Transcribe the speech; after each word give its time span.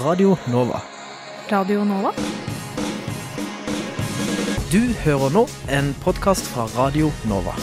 Radio 0.00 0.36
Nova. 0.46 0.80
Radio 1.50 1.84
Nova? 1.84 2.12
Du 4.70 4.78
hører 5.02 5.32
nå 5.34 5.42
en 5.68 5.88
podkast 6.04 6.46
fra 6.52 6.68
Radio 6.76 7.10
Nova. 7.26 7.56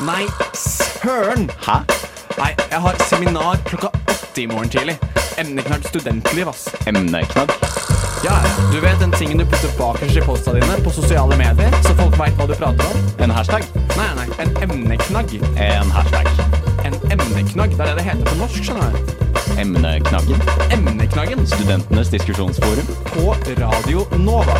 Nei, 0.00 0.24
søren! 0.56 1.50
Hæ? 1.68 1.82
Nei, 2.38 2.54
jeg 2.70 2.80
har 2.80 3.04
seminar 3.10 3.60
klokka 3.68 3.92
åtte 4.08 4.42
i 4.42 4.46
morgen 4.46 4.72
tidlig. 4.72 4.96
Emneknagg 5.36 5.84
studentliv, 5.92 6.48
ass. 6.48 6.70
Emneknagg? 6.86 7.71
Ja, 8.24 8.36
du 8.72 8.80
vet 8.80 9.00
den 9.00 9.10
tingen 9.12 9.38
du 9.38 9.44
putter 9.44 9.70
bakerst 9.78 10.16
i 10.16 10.20
posta 10.22 10.52
dine 10.54 10.76
på 10.84 10.90
sosiale 10.94 11.34
medier, 11.40 11.72
så 11.82 11.90
folk 11.98 12.14
veit 12.20 12.36
hva 12.38 12.46
du 12.46 12.54
prater 12.54 12.92
om? 12.92 13.08
En 13.24 13.34
hashtag? 13.34 13.66
Nei, 13.96 14.06
nei, 14.14 14.26
en 14.44 14.52
emneknagg. 14.62 15.34
En 15.58 15.90
hashtag. 15.90 16.30
En 16.86 16.94
emneknagg, 17.10 17.74
det 17.74 17.82
er 17.82 17.90
det 17.90 17.96
det 17.98 18.06
heter 18.06 18.30
på 18.30 18.36
norsk, 18.38 18.62
skjønner 18.62 18.94
du. 18.94 19.12
Emneknaggen? 19.58 20.46
Emneknaggen 20.70 21.42
Studentenes 21.50 22.14
diskusjonsforum? 22.14 22.94
på 23.10 23.34
Radio 23.58 24.06
Nova. 24.22 24.54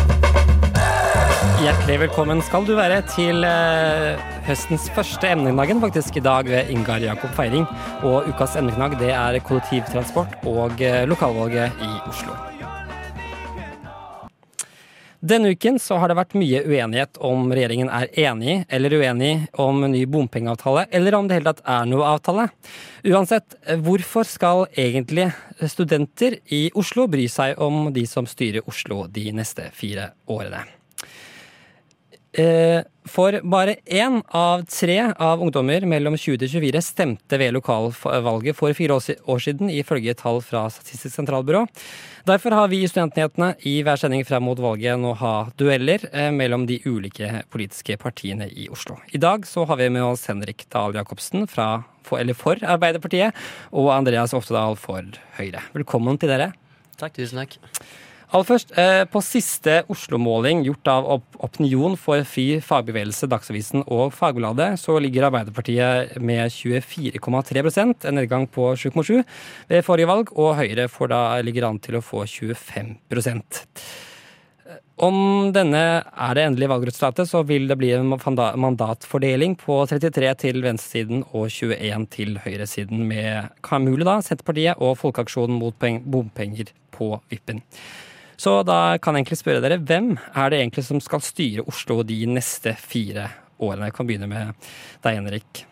Hjertelig 1.63 2.01
velkommen 2.03 2.43
skal 2.43 2.67
du 2.67 2.75
være 2.75 2.99
til 3.15 3.47
eh, 3.47 4.19
høstens 4.43 4.91
første 4.91 5.31
emneknaggen, 5.37 5.79
faktisk 5.79 6.19
i 6.19 6.25
dag 6.27 6.51
ved 6.51 6.73
Ingar 6.73 6.99
Jakob 6.99 7.31
Feiring. 7.39 7.69
Og 8.03 8.27
ukas 8.27 8.59
emneknagg 8.59 8.99
det 8.99 9.15
er 9.15 9.39
kollektivtransport 9.47 10.43
og 10.43 10.83
eh, 10.83 11.05
lokalvalget 11.07 11.79
i 11.79 11.95
Oslo. 12.11 12.52
Denne 15.23 15.53
uken 15.55 15.77
så 15.79 15.95
har 16.01 16.11
det 16.11 16.17
vært 16.19 16.33
mye 16.35 16.59
uenighet 16.67 17.15
om 17.23 17.45
regjeringen 17.55 17.87
er 17.95 18.09
enig 18.25 18.57
eller 18.67 18.95
uenig 18.99 19.29
om 19.55 19.79
ny 19.87 20.01
bompengeavtale, 20.11 20.83
eller 20.91 21.15
om 21.15 21.29
det 21.29 21.37
hele 21.37 21.53
tatt 21.53 21.63
er 21.63 21.87
noe 21.87 22.09
avtale. 22.09 22.49
Uansett, 23.07 23.55
hvorfor 23.85 24.27
skal 24.27 24.65
egentlig 24.75 25.29
studenter 25.71 26.41
i 26.51 26.65
Oslo 26.75 27.07
bry 27.07 27.29
seg 27.31 27.55
om 27.63 27.87
de 27.95 28.03
som 28.03 28.27
styrer 28.27 28.67
Oslo 28.67 29.05
de 29.07 29.29
neste 29.39 29.71
fire 29.71 30.11
årene? 30.27 30.65
Eh, 32.33 32.81
For 33.03 33.35
bare 33.43 33.75
én 33.85 34.21
av 34.31 34.61
tre 34.71 34.95
av 35.19 35.41
ungdommer 35.43 35.83
mellom 35.85 36.15
20 36.15 36.37
til 36.39 36.49
24 36.53 36.79
stemte 36.81 37.37
ved 37.37 37.51
lokalvalget 37.51 38.55
for 38.55 38.71
fire 38.73 38.95
år 38.95 39.41
siden, 39.43 39.67
ifølge 39.69 40.15
tall 40.15 40.39
fra 40.41 40.61
Statistisk 40.71 41.17
sentralbyrå. 41.17 41.65
Derfor 42.25 42.55
har 42.55 42.69
vi 42.71 42.79
i 42.79 42.87
Studentnyhetene 42.87 43.49
i 43.67 43.73
hver 43.83 43.99
sending 43.99 44.23
frem 44.23 44.47
mot 44.47 44.57
valget 44.57 44.95
nå 45.03 45.11
ha 45.19 45.33
dueller 45.59 46.07
eh, 46.13 46.31
mellom 46.31 46.63
de 46.65 46.79
ulike 46.87 47.43
politiske 47.51 47.99
partiene 47.99 48.47
i 48.47 48.69
Oslo. 48.71 48.95
I 49.11 49.19
dag 49.19 49.43
så 49.45 49.67
har 49.67 49.81
vi 49.83 49.91
med 49.91 50.07
oss 50.07 50.23
Henrik 50.31 50.63
Dahl 50.71 50.95
Jacobsen 50.95 51.43
fra, 51.51 51.83
eller 52.15 52.39
for 52.39 52.55
Arbeiderpartiet 52.55 53.35
og 53.75 53.91
Andreas 53.91 54.33
Oftedal 54.33 54.79
for 54.79 55.03
Høyre. 55.35 55.67
Velkommen 55.75 56.17
til 56.17 56.31
dere. 56.31 56.53
Takk, 56.95 57.19
tusen 57.19 57.43
takk. 57.43 57.59
Aller 58.33 58.47
først, 58.49 58.71
eh, 58.75 59.05
På 59.05 59.21
siste 59.21 59.83
Oslo-måling 59.93 60.63
gjort 60.65 60.87
av 60.89 61.21
Opinion 61.37 61.95
for 61.95 62.23
Fri 62.25 62.59
fagbevegelse, 62.59 63.29
Dagsavisen 63.29 63.83
og 63.85 64.11
Fagbladet, 64.11 64.79
så 64.81 64.97
ligger 64.99 65.29
Arbeiderpartiet 65.29 66.19
med 66.19 66.49
24,3% 66.49 68.05
en 68.05 68.15
nedgang 68.15 68.47
på 68.49 68.73
7,7 68.73 69.23
ved 69.69 69.83
forrige 69.85 70.07
valg, 70.07 70.31
og 70.35 70.55
Høyre 70.57 70.89
får 70.89 71.09
da 71.09 71.41
ligger 71.43 71.67
an 71.67 71.77
til 71.77 71.95
å 71.95 72.01
få 72.01 72.25
25% 72.25 73.69
Om 74.97 75.51
denne 75.53 76.01
er 76.01 76.33
det 76.33 76.43
endelige 76.47 76.69
valgresultatet, 76.69 77.29
så 77.29 77.45
vil 77.45 77.67
det 77.67 77.77
bli 77.77 77.91
en 77.91 78.09
mandatfordeling 78.09 79.57
på 79.57 79.85
33 79.89 80.33
til 80.37 80.61
venstresiden 80.61 81.23
og 81.33 81.49
21 81.49 82.07
til 82.09 82.39
høyresiden, 82.39 83.05
med 83.05 83.49
Kamule, 83.61 84.05
da 84.05 84.21
Senterpartiet 84.21 84.81
og 84.81 84.97
Folkeaksjonen 84.97 85.59
mot 85.59 85.77
bompenger 85.77 86.73
på 86.91 87.19
vippen. 87.29 87.61
Så 88.39 88.55
da 88.67 88.97
kan 89.01 89.15
jeg 89.15 89.25
egentlig 89.25 89.41
spørre 89.41 89.61
dere, 89.63 89.81
hvem 89.81 90.15
er 90.17 90.49
det 90.49 90.61
egentlig 90.61 90.85
som 90.87 91.01
skal 91.03 91.21
styre 91.23 91.65
Oslo 91.69 92.01
de 92.07 92.23
neste 92.29 92.73
fire 92.79 93.29
årene? 93.61 93.89
Jeg 93.89 93.97
kan 93.97 94.09
begynne 94.09 94.29
med 94.31 94.71
deg, 95.03 95.19
Henrik. 95.19 95.63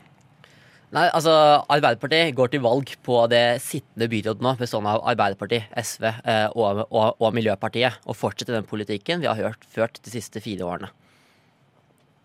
Nei, 0.92 1.06
altså, 1.16 1.32
Arbeiderpartiet 1.72 2.34
går 2.36 2.50
til 2.52 2.64
valg 2.66 2.90
på 3.06 3.22
det 3.32 3.62
sittende 3.64 4.10
byrådet 4.12 4.44
nå, 4.44 4.52
bestående 4.60 4.92
av 4.98 5.06
Arbeiderpartiet, 5.14 5.70
SV 5.80 6.10
eh, 6.10 6.50
og, 6.52 6.82
og, 6.90 7.16
og 7.16 7.38
Miljøpartiet, 7.38 8.02
og 8.04 8.18
fortsetter 8.20 8.58
den 8.58 8.68
politikken 8.68 9.24
vi 9.24 9.30
har 9.30 9.40
hørt, 9.40 9.64
ført 9.72 10.02
de 10.04 10.12
siste 10.12 10.44
fire 10.44 10.68
årene. 10.68 10.92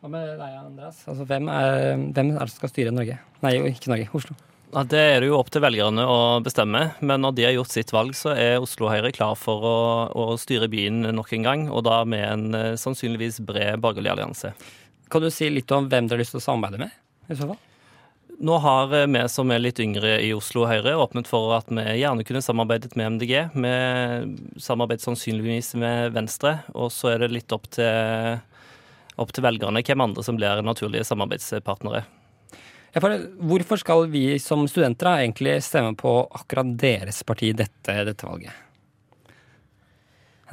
Hva 0.02 0.10
med 0.10 0.34
deg, 0.34 0.58
Andreas? 0.58 0.98
Altså, 1.06 1.28
hvem, 1.30 1.46
er, 1.54 1.94
hvem 2.10 2.34
er 2.34 2.42
det 2.42 2.50
som 2.50 2.58
skal 2.58 2.74
styre 2.74 2.94
Norge? 2.94 3.20
Nei, 3.46 3.54
ikke 3.70 3.94
Norge, 3.94 4.10
Oslo. 4.18 4.34
Ja, 4.74 4.82
Det 4.82 4.98
er 4.98 5.20
det 5.22 5.28
jo 5.30 5.38
opp 5.38 5.50
til 5.54 5.62
velgerne 5.62 6.02
å 6.10 6.40
bestemme, 6.44 6.90
men 7.00 7.22
når 7.22 7.36
de 7.36 7.44
har 7.46 7.54
gjort 7.54 7.72
sitt 7.72 7.92
valg, 7.94 8.16
så 8.18 8.34
er 8.34 8.58
Oslo 8.58 8.90
Høyre 8.90 9.12
klar 9.14 9.36
for 9.38 9.62
å, 9.62 9.76
å 10.10 10.24
styre 10.40 10.68
byen 10.68 11.06
nok 11.14 11.32
en 11.36 11.46
gang, 11.46 11.62
og 11.70 11.84
da 11.86 12.00
med 12.04 12.24
en 12.26 12.58
eh, 12.58 12.74
sannsynligvis 12.80 13.38
bred 13.46 13.80
borgerlig 13.80 14.10
allianse. 14.12 14.52
Kan 15.12 15.22
du 15.22 15.30
si 15.30 15.48
litt 15.52 15.70
om 15.70 15.86
hvem 15.86 16.08
dere 16.08 16.18
har 16.18 16.24
lyst 16.24 16.34
til 16.34 16.42
å 16.42 16.46
samarbeide 16.48 16.82
med? 16.82 16.98
i 17.30 17.38
så 17.38 17.46
fall? 17.46 17.62
Nå 18.36 18.58
har 18.60 18.92
eh, 18.98 19.06
vi 19.06 19.22
som 19.32 19.54
er 19.54 19.62
litt 19.62 19.80
yngre 19.80 20.18
i 20.26 20.32
Oslo 20.36 20.66
Høyre 20.68 20.96
åpnet 20.98 21.30
for 21.30 21.54
at 21.56 21.70
vi 21.70 21.86
gjerne 22.02 22.26
kunne 22.26 22.44
samarbeidet 22.44 22.98
med 22.98 23.16
MDG. 23.16 23.34
Vi 23.54 24.60
samarbeider 24.66 25.06
sannsynligvis 25.06 25.72
med 25.80 26.12
Venstre, 26.18 26.58
og 26.74 26.90
så 26.92 27.14
er 27.14 27.24
det 27.24 27.32
litt 27.32 27.54
opp 27.54 27.70
til, 27.78 28.42
opp 29.16 29.32
til 29.32 29.46
velgerne 29.46 29.86
hvem 29.86 30.04
andre 30.10 30.26
som 30.26 30.36
blir 30.36 30.60
naturlige 30.66 31.06
samarbeidspartnere. 31.06 32.04
For 32.96 33.12
hvorfor 33.44 33.80
skal 33.80 34.06
vi 34.08 34.38
som 34.40 34.64
studenter 34.70 35.10
egentlig 35.18 35.58
stemme 35.64 35.92
på 35.98 36.18
akkurat 36.32 36.70
deres 36.80 37.20
parti 37.28 37.52
dette, 37.56 37.92
dette 38.08 38.28
valget? 38.28 38.65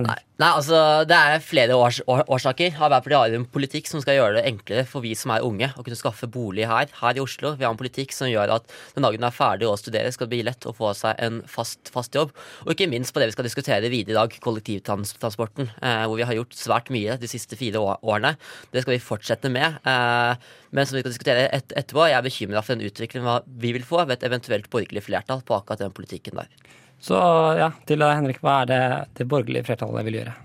Nei, 0.02 0.16
nei, 0.42 0.48
altså, 0.50 1.06
Det 1.06 1.14
er 1.14 1.44
flere 1.46 1.76
års, 1.78 2.00
år, 2.09 2.24
årsaker. 2.34 2.72
Arbeiderpartiet 2.74 3.20
har 3.20 3.36
en 3.38 3.46
politikk 3.46 3.90
som 3.92 4.02
skal 4.02 4.18
gjøre 4.18 4.40
det 4.40 4.46
enklere 4.50 4.88
for 4.90 5.06
vi 5.06 5.12
som 5.18 5.30
er 5.36 5.46
unge, 5.46 5.70
å 5.78 5.86
kunne 5.86 6.00
skaffe 6.00 6.26
bolig 6.34 6.66
her, 6.66 6.90
her 6.98 7.20
i 7.20 7.22
Oslo. 7.22 7.52
Vi 7.59 7.68
har 7.68 7.76
en 7.76 7.78
politikk 7.78 8.16
som 8.16 8.31
gjør 8.31 8.56
at 8.56 8.74
den 8.96 9.06
dagen 9.06 9.22
du 9.22 9.28
er 9.30 9.36
ferdig 9.36 9.70
å 9.70 9.78
studere, 9.78 10.09
skal 10.16 10.26
det 10.26 10.34
bli 10.34 10.42
lett 10.50 10.66
å 10.66 10.74
få 10.74 10.96
seg 10.98 11.22
en 11.22 11.44
fast, 11.46 11.94
fast 11.94 12.18
jobb. 12.18 12.34
Og 12.66 12.74
ikke 12.74 12.90
minst 12.90 13.14
på 13.14 13.22
det 13.22 13.30
vi 13.30 13.38
skal 13.38 13.46
diskutere 13.46 13.94
videre 13.94 14.16
i 14.16 14.18
dag, 14.18 14.38
kollektivtransporten. 14.42 15.70
Eh, 15.78 16.04
hvor 16.10 16.18
vi 16.18 16.25
har 16.25 16.42
gjort 16.42 16.58
svært 16.58 16.90
mye 16.94 17.22
de 17.22 17.30
siste 17.30 17.60
fire 17.60 17.86
årene. 18.02 18.34
Det 18.74 18.81
skal 18.81 18.98
vi 18.98 19.04
fortsette 19.12 19.54
med. 19.54 19.78
Eh, 19.86 20.54
men 20.74 20.90
som 20.90 20.98
vi 20.98 21.06
skal 21.06 21.14
diskutere 21.14 21.50
et, 21.54 21.70
etterpå, 21.70 22.10
jeg 22.10 22.18
er 22.18 22.25
bekymra 22.25 22.66
for 22.66 22.74
den 22.74 22.90
utviklingen 22.90 23.46
vi 23.62 23.78
vil 23.78 23.86
få 23.86 24.08
ved 24.08 24.18
et 24.18 24.31
eventuelt 24.31 24.74
borgerlig 24.74 25.06
flertall 25.06 25.46
på 25.46 25.62
akkurat 25.62 25.86
den 25.86 25.94
politikken 25.94 26.42
der. 26.42 26.81
Så 27.03 27.19
ja, 27.59 27.74
til 27.88 28.00
deg, 28.00 28.16
Henrik, 28.16 28.40
hva 28.44 28.62
er 28.64 28.69
det 28.69 28.81
det 29.19 29.28
borgerlige 29.28 29.68
flertallet 29.68 30.08
vil 30.08 30.22
gjøre? 30.22 30.36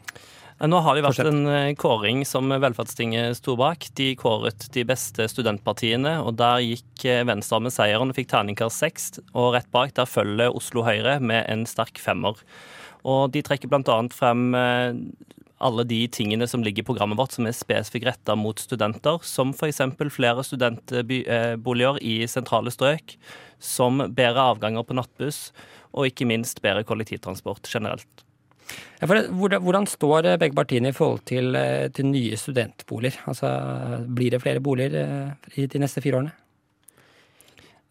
Eh, 0.59 0.67
Nå 0.67 0.81
har 0.83 0.97
det 0.97 1.05
vært 1.07 1.31
en 1.31 1.45
eh, 1.47 1.75
kåring 1.79 2.25
som 2.27 2.51
Velferdstinget 2.51 3.39
sto 3.39 3.55
bak. 3.59 3.87
De 3.99 4.11
kåret 4.19 4.67
de 4.75 4.85
beste 4.89 5.29
studentpartiene, 5.31 6.17
og 6.25 6.35
der 6.41 6.65
gikk 6.65 7.07
eh, 7.07 7.23
Venstre 7.29 7.63
med 7.63 7.75
seieren 7.75 8.11
og 8.11 8.19
fikk 8.19 8.33
terningkast 8.33 8.83
seks. 8.83 9.11
Og 9.35 9.55
rett 9.55 9.71
bak 9.75 9.95
der 9.99 10.11
følger 10.11 10.55
Oslo 10.55 10.83
Høyre 10.87 11.19
med 11.23 11.47
en 11.47 11.63
sterk 11.69 12.01
femmer. 12.03 12.41
Og 13.07 13.31
de 13.33 13.45
trekker 13.47 13.71
bl.a. 13.71 14.01
frem 14.11 14.51
alle 15.59 15.85
de 15.89 16.01
tingene 16.13 16.47
som 16.51 16.63
ligger 16.65 16.85
i 16.85 16.87
programmet 16.87 17.19
vårt 17.19 17.35
som 17.35 17.49
er 17.49 17.57
spesifikt 17.57 18.07
retta 18.07 18.37
mot 18.39 18.59
studenter, 18.63 19.19
som 19.27 19.51
f.eks. 19.55 19.83
flere 20.15 20.45
studentboliger 20.47 21.99
i 22.05 22.21
sentrale 22.31 22.73
strøk, 22.75 23.17
som 23.59 24.05
bedre 24.15 24.47
avganger 24.55 24.87
på 24.87 24.97
nattbuss, 24.99 25.49
og 25.93 26.11
ikke 26.11 26.29
minst 26.31 26.63
bedre 26.63 26.87
kollektivtransport 26.87 27.67
generelt. 27.71 28.25
Hvordan, 29.01 29.87
står 29.87 30.27
eh, 30.27 30.39
begge 30.41 30.57
partiene 30.59 30.91
i 30.91 30.97
forhold 30.97 31.23
til, 31.29 31.55
eh, 31.57 31.89
til 31.95 32.11
nye 32.11 32.37
studentboliger? 32.37 33.23
Altså, 33.31 34.05
Blir 34.05 34.35
det 34.35 34.43
flere 34.43 34.61
boliger 34.61 34.99
eh, 35.01 35.63
i 35.63 35.67
de 35.67 35.79
neste 35.79 36.03
fire 36.05 36.21
årene? 36.21 36.35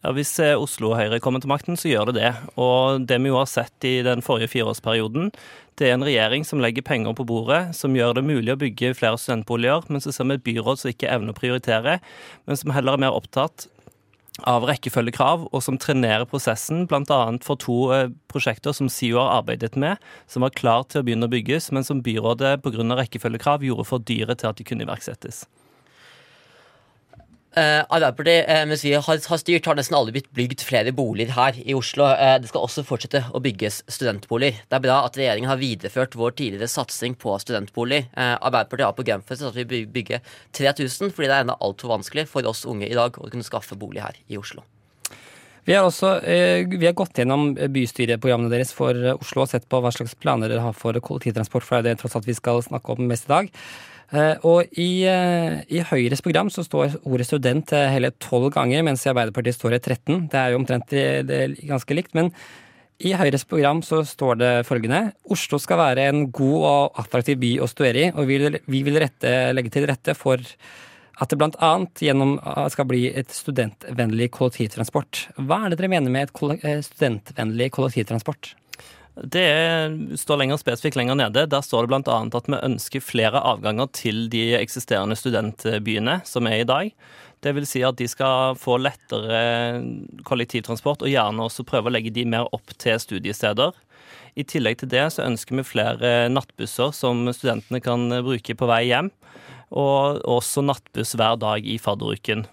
Ja, 0.04 0.12
Hvis 0.14 0.30
eh, 0.38 0.54
Oslo 0.54 0.92
Høyre 0.94 1.18
kommer 1.18 1.42
til 1.42 1.50
makten, 1.50 1.78
så 1.78 1.90
gjør 1.90 2.12
det 2.12 2.20
det. 2.20 2.34
Og 2.54 3.02
det 3.10 3.18
vi 3.18 3.32
jo 3.32 3.40
har 3.40 3.48
sett 3.50 3.86
i 3.86 3.96
den 4.06 4.22
forrige 4.22 4.52
fireårsperioden, 4.52 5.32
det 5.78 5.88
er 5.88 5.96
en 5.96 6.06
regjering 6.06 6.46
som 6.46 6.62
legger 6.62 6.86
penger 6.86 7.16
på 7.18 7.26
bordet, 7.26 7.74
som 7.74 7.96
gjør 7.98 8.14
det 8.18 8.26
mulig 8.26 8.54
å 8.54 8.60
bygge 8.60 8.94
flere 8.98 9.18
studentboliger, 9.18 9.86
men 9.90 10.02
så 10.02 10.14
ser 10.14 10.26
vi 10.30 10.38
et 10.38 10.46
byråd 10.46 10.80
som 10.80 10.92
ikke 10.92 11.10
evner 11.10 11.34
å 11.34 11.38
prioritere, 11.38 11.98
men 12.46 12.58
som 12.58 12.74
heller 12.74 12.94
er 12.94 13.04
mer 13.06 13.18
opptatt 13.18 13.66
av 14.46 14.66
rekkefølgekrav, 14.70 15.48
og 15.50 15.62
som 15.66 15.78
trenerer 15.82 16.26
prosessen, 16.30 16.84
bl.a. 16.86 17.20
for 17.42 17.58
to 17.58 17.78
eh, 17.94 18.10
prosjekter 18.30 18.74
som 18.74 18.90
SIO 18.90 19.18
har 19.18 19.40
arbeidet 19.40 19.74
med, 19.74 19.98
som 20.30 20.46
var 20.46 20.54
klar 20.54 20.86
til 20.86 21.02
å 21.02 21.08
begynne 21.08 21.26
å 21.26 21.32
bygges, 21.32 21.72
men 21.74 21.86
som 21.86 22.04
byrådet 22.06 22.60
pga. 22.62 22.86
rekkefølgekrav 23.02 23.66
gjorde 23.66 23.86
for 23.90 23.98
dyre 23.98 24.38
til 24.38 24.50
at 24.52 24.62
de 24.62 24.66
kunne 24.66 24.86
iverksettes. 24.86 25.48
Eh, 27.56 27.80
Arbeiderpartiet, 27.80 28.44
uh, 28.44 28.66
mens 28.68 28.82
vi 28.84 28.90
har, 28.92 29.02
har 29.02 29.38
styrt, 29.40 29.64
har 29.64 29.76
nesten 29.78 29.96
aldri 29.96 30.18
blitt 30.18 30.28
bygd 30.36 30.62
flere 30.68 30.92
boliger 30.92 31.32
her 31.32 31.56
i 31.62 31.72
Oslo. 31.74 32.04
Uh, 32.12 32.36
det 32.42 32.50
skal 32.50 32.66
også 32.66 32.84
fortsette 32.84 33.22
å 33.32 33.40
bygges 33.40 33.80
studentboliger. 33.88 34.60
Det 34.68 34.76
er 34.76 34.84
bra 34.84 34.98
at 35.06 35.16
regjeringen 35.16 35.48
har 35.48 35.60
videreført 35.60 36.18
vår 36.18 36.36
tidligere 36.36 36.68
satsing 36.68 37.16
på 37.16 37.38
studentboliger. 37.40 38.10
Eh, 38.12 38.34
Arbeiderpartiet 38.36 38.90
har 38.90 38.98
programfestet 38.98 39.48
at 39.48 39.56
vi 39.56 39.64
vil 39.70 39.88
bygge 39.96 40.20
3000, 40.60 41.14
fordi 41.16 41.30
det 41.30 41.38
er 41.38 41.46
ennå 41.46 41.56
altfor 41.64 41.96
vanskelig 41.96 42.28
for 42.28 42.44
oss 42.52 42.66
unge 42.68 42.90
i 42.90 42.98
dag 42.98 43.16
å 43.16 43.32
kunne 43.32 43.46
skaffe 43.46 43.80
bolig 43.80 44.04
her 44.04 44.20
i 44.28 44.36
Oslo. 44.36 44.66
Vi 45.64 45.76
har 45.76 45.84
også 45.84 46.14
vi 46.24 46.86
har 46.86 46.94
gått 46.96 47.18
gjennom 47.20 47.50
bystyreprogrammene 47.52 48.52
deres 48.52 48.70
for 48.72 48.96
Oslo 49.18 49.44
og 49.44 49.50
sett 49.50 49.66
på 49.68 49.80
hva 49.84 49.92
slags 49.92 50.14
planer 50.16 50.48
dere 50.48 50.64
har 50.64 50.76
for 50.76 50.96
kollektivtransport, 50.96 51.64
for 51.64 51.84
det 51.84 51.92
er 51.92 52.00
tross 52.00 52.16
alt 52.16 52.28
vi 52.28 52.36
skal 52.36 52.62
snakke 52.64 52.94
om 52.94 53.08
mest 53.08 53.28
i 53.28 53.34
dag. 53.34 53.50
Eh, 54.08 54.36
Og 54.42 54.64
i, 54.80 55.04
eh, 55.04 55.60
i 55.68 55.82
Høyres 55.84 56.22
program 56.24 56.48
så 56.48 56.64
står 56.64 56.96
ordet 57.04 57.26
student 57.28 57.72
eh, 57.76 57.90
hele 57.92 58.10
tolv 58.16 58.50
ganger, 58.54 58.82
mens 58.82 59.04
i 59.04 59.10
Arbeiderpartiet 59.12 59.58
står 59.58 59.76
det 59.76 59.82
13. 59.84 60.28
Det 60.32 60.38
er 60.40 60.52
jo 60.54 60.60
omtrent 60.62 60.88
det, 60.88 61.28
er 61.28 61.56
ganske 61.68 61.96
likt. 61.96 62.14
Men 62.16 62.32
i 63.04 63.12
Høyres 63.12 63.44
program 63.44 63.82
så 63.84 64.00
står 64.08 64.40
det 64.40 64.52
følgende 64.66 65.12
Oslo 65.30 65.60
skal 65.60 65.78
være 65.78 66.08
en 66.08 66.30
god 66.32 66.64
og 66.66 67.00
attraktiv 67.04 67.38
by 67.38 67.52
å 67.60 67.68
studere 67.68 68.08
i, 68.08 68.12
og 68.14 68.26
vi 68.26 68.38
vil, 68.40 68.58
vi 68.66 68.82
vil 68.86 68.98
rette, 68.98 69.52
legge 69.54 69.70
til 69.70 69.86
rette 69.86 70.16
for 70.18 70.40
at 71.18 71.30
det 71.30 71.38
bl.a. 71.38 71.70
gjennom 71.98 72.36
skal 72.70 72.86
bli 72.86 73.08
et 73.10 73.30
studentvennlig 73.34 74.30
kollektivtransport. 74.34 75.24
Hva 75.36 75.64
er 75.64 75.72
det 75.72 75.80
dere 75.80 75.90
mener 75.90 76.14
med 76.14 76.30
et 76.30 76.86
studentvennlig 76.86 77.72
kollektivtransport? 77.74 78.54
Det 79.24 80.18
står 80.20 80.38
lenger 80.42 80.60
spesifikt 80.60 80.98
lenger 80.98 81.16
nede. 81.18 81.46
Der 81.50 81.64
står 81.64 81.86
det 81.86 81.90
bl.a. 81.90 82.18
at 82.38 82.50
vi 82.50 82.58
ønsker 82.58 83.02
flere 83.02 83.40
avganger 83.40 83.88
til 83.96 84.26
de 84.30 84.52
eksisterende 84.58 85.16
studentbyene 85.18 86.20
som 86.28 86.46
er 86.46 86.62
i 86.62 86.68
dag. 86.68 86.92
Det 87.42 87.54
vil 87.54 87.66
si 87.70 87.84
at 87.86 87.98
de 87.98 88.08
skal 88.10 88.56
få 88.58 88.80
lettere 88.82 89.82
kollektivtransport, 90.26 91.04
og 91.06 91.12
gjerne 91.12 91.44
også 91.46 91.66
prøve 91.66 91.90
å 91.90 91.94
legge 91.94 92.14
de 92.14 92.26
mer 92.26 92.48
opp 92.54 92.74
til 92.82 92.98
studiesteder. 92.98 93.76
I 94.38 94.46
tillegg 94.46 94.80
til 94.80 94.90
det 94.90 95.04
så 95.14 95.26
ønsker 95.26 95.58
vi 95.58 95.66
flere 95.66 96.12
nattbusser 96.30 96.94
som 96.94 97.26
studentene 97.34 97.82
kan 97.82 98.06
bruke 98.26 98.54
på 98.58 98.70
vei 98.70 98.84
hjem. 98.90 99.10
Og 99.68 100.22
også 100.24 100.62
nattbuss 100.64 101.14
hver 101.18 101.36
dag 101.40 101.66
i 101.66 101.76
fadderuken. 101.82 102.46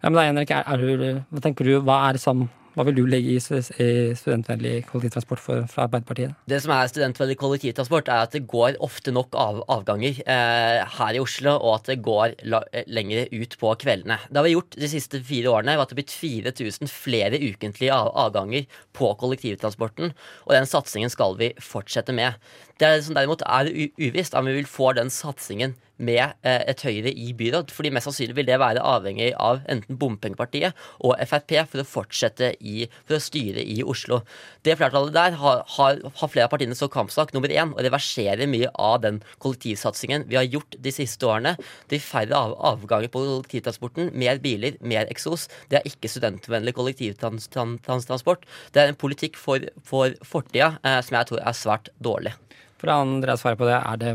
Ja, 0.00 0.08
men 0.08 0.16
da, 0.16 0.24
Henrik, 0.24 0.52
er, 0.54 0.64
er 0.64 1.20
hva 1.28 1.42
tenker 1.44 1.68
du, 1.68 1.74
hva, 1.84 1.98
er 2.08 2.16
som, 2.20 2.46
hva 2.74 2.84
vil 2.86 2.96
du 2.96 3.02
legge 3.08 3.34
i, 3.34 3.40
stu- 3.42 3.58
studentvennlig 3.60 4.84
kollektivtransport 4.88 5.42
for, 5.42 5.64
fra 5.70 5.86
Arbeiderpartiet? 5.88 6.36
Det 6.50 6.60
som 6.62 6.72
er 6.74 6.90
studentvennlig 6.90 7.36
kollektivtransport, 7.40 8.10
er 8.12 8.26
at 8.26 8.36
det 8.36 8.44
går 8.50 8.78
ofte 8.84 9.14
nok 9.14 9.34
av, 9.38 9.60
avganger 9.72 10.20
eh, 10.22 10.78
her 10.98 11.18
i 11.18 11.22
Oslo, 11.22 11.56
og 11.58 11.80
at 11.80 11.90
det 11.90 11.98
går 12.06 12.36
la, 12.52 12.62
eh, 12.72 12.86
lenger 12.90 13.30
ut 13.34 13.58
på 13.60 13.74
kveldene. 13.82 14.20
Det 14.28 14.40
har 14.40 14.46
vi 14.46 14.54
gjort 14.54 14.78
de 14.78 14.92
siste 14.92 15.22
fire 15.26 15.52
årene, 15.56 15.74
ved 15.74 15.84
at 15.84 15.92
det 15.92 15.98
har 15.98 16.02
blitt 16.02 16.16
4000 16.16 16.94
flere 16.94 17.42
ukentlige 17.42 17.96
av, 17.96 18.12
avganger 18.28 18.66
på 18.96 19.12
kollektivtransporten, 19.20 20.14
og 20.46 20.56
den 20.56 20.70
satsingen 20.70 21.12
skal 21.12 21.38
vi 21.40 21.52
fortsette 21.64 22.14
med. 22.14 22.38
Det 22.80 22.94
som 23.04 23.18
derimot 23.18 23.42
er 23.44 23.68
uvisst, 23.98 24.34
er 24.34 24.40
om 24.40 24.48
vi 24.48 24.60
vil 24.60 24.70
få 24.70 24.94
den 24.96 25.10
satsingen 25.12 25.74
med 26.00 26.22
eh, 26.46 26.62
et 26.70 26.82
Høyre 26.84 27.12
i 27.12 27.30
byråd, 27.36 27.70
fordi 27.74 27.92
mest 27.94 28.08
sannsynlig 28.08 28.36
vil 28.38 28.48
det 28.48 28.58
være 28.60 28.82
avhengig 28.84 29.30
av 29.36 29.60
enten 29.70 29.98
Bompengepartiet 30.00 30.76
og 31.04 31.16
Frp 31.28 31.56
for 31.70 31.82
å 31.82 31.86
fortsette 31.88 32.52
i, 32.60 32.86
for 33.04 33.18
å 33.18 33.22
styre 33.22 33.62
i 33.62 33.80
Oslo. 33.84 34.22
Det 34.64 34.76
flertallet 34.80 35.14
der 35.16 35.36
har, 35.40 35.62
har, 35.76 36.00
har 36.20 36.32
flere 36.32 36.48
av 36.48 36.54
partiene 36.54 36.76
som 36.78 36.90
kampsak 36.92 37.34
nummer 37.36 37.52
én 37.52 37.74
å 37.74 37.84
reversere 37.84 38.48
mye 38.50 38.70
av 38.80 39.00
den 39.04 39.20
kollektivsatsingen 39.42 40.26
vi 40.30 40.38
har 40.40 40.48
gjort 40.48 40.78
de 40.78 40.94
siste 40.94 41.28
årene. 41.28 41.56
Det 41.92 42.00
færre 42.04 42.36
av, 42.36 42.56
avganger 42.72 43.12
på 43.12 43.24
kollektivtransporten, 43.26 44.12
mer 44.18 44.40
biler, 44.42 44.78
mer 44.80 45.10
eksos. 45.12 45.48
Det 45.70 45.80
er 45.80 45.88
ikke 45.90 46.10
studentvennlig 46.10 46.76
kollektivtransport. 46.78 48.46
Det 48.74 48.82
er 48.82 48.92
en 48.92 49.00
politikk 49.00 49.38
for, 49.40 49.64
for 49.86 50.16
fortida 50.26 50.74
eh, 50.84 51.00
som 51.04 51.20
jeg 51.20 51.30
tror 51.30 51.44
er 51.44 51.56
svært 51.56 51.92
dårlig. 52.02 52.34
For 52.80 52.88
å 52.88 53.02
Andreas 53.04 53.42
svare 53.44 53.58
på 53.60 53.68
det, 53.68 53.76
er 53.76 54.00
det 54.00 54.14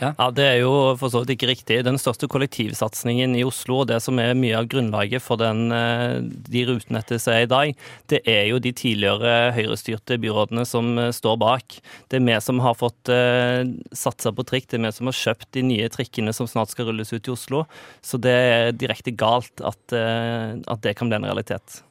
ja? 0.00 0.10
Ja, 0.18 0.30
Det 0.34 0.44
er 0.44 0.56
jo 0.60 0.72
for 0.98 1.12
så 1.12 1.22
vidt 1.22 1.36
ikke 1.36 1.48
riktig. 1.48 1.78
Den 1.86 1.98
største 2.00 2.28
kollektivsatsingen 2.28 3.36
i 3.38 3.44
Oslo, 3.46 3.80
og 3.84 3.88
det 3.88 4.00
som 4.04 4.18
er 4.20 4.34
mye 4.36 4.58
av 4.58 4.68
grunnlaget 4.68 5.22
for 5.22 5.40
den, 5.40 5.70
eh, 5.72 6.18
de 6.20 6.64
rutenettet 6.68 7.22
som 7.22 7.32
er 7.32 7.46
i 7.46 7.50
dag, 7.50 7.74
det 8.08 8.20
er 8.26 8.50
jo 8.50 8.58
de 8.58 8.72
tidligere 8.72 9.54
høyrestyrte 9.56 10.18
byrådene 10.20 10.66
som 10.66 10.98
eh, 10.98 11.12
står 11.14 11.38
bak. 11.38 11.78
Det 12.10 12.20
er 12.20 12.26
vi 12.26 12.40
som 12.42 12.60
har 12.60 12.74
fått 12.76 13.08
uh, 13.08 13.64
satsa 13.94 14.32
på 14.34 14.44
trikk, 14.44 14.68
det 14.68 14.80
er 14.80 14.86
vi 14.86 14.92
som 14.92 15.08
har 15.08 15.16
kjøpt 15.16 15.52
de 15.56 15.62
nye 15.62 15.88
trikkene 15.88 16.34
som 16.34 16.46
snart 16.50 16.74
skal 16.74 16.90
rulles 16.90 17.14
ut 17.14 17.28
i 17.28 17.32
Oslo. 17.32 17.64
Så 18.02 18.20
det 18.20 18.34
er 18.34 18.76
direkte 18.76 19.14
galt 19.14 19.62
at, 19.64 19.80
uh, 19.94 20.58
at 20.66 20.82
det 20.82 20.96
kan 20.98 21.08
bli 21.08 21.20
en 21.20 21.28
realitet. 21.30 21.85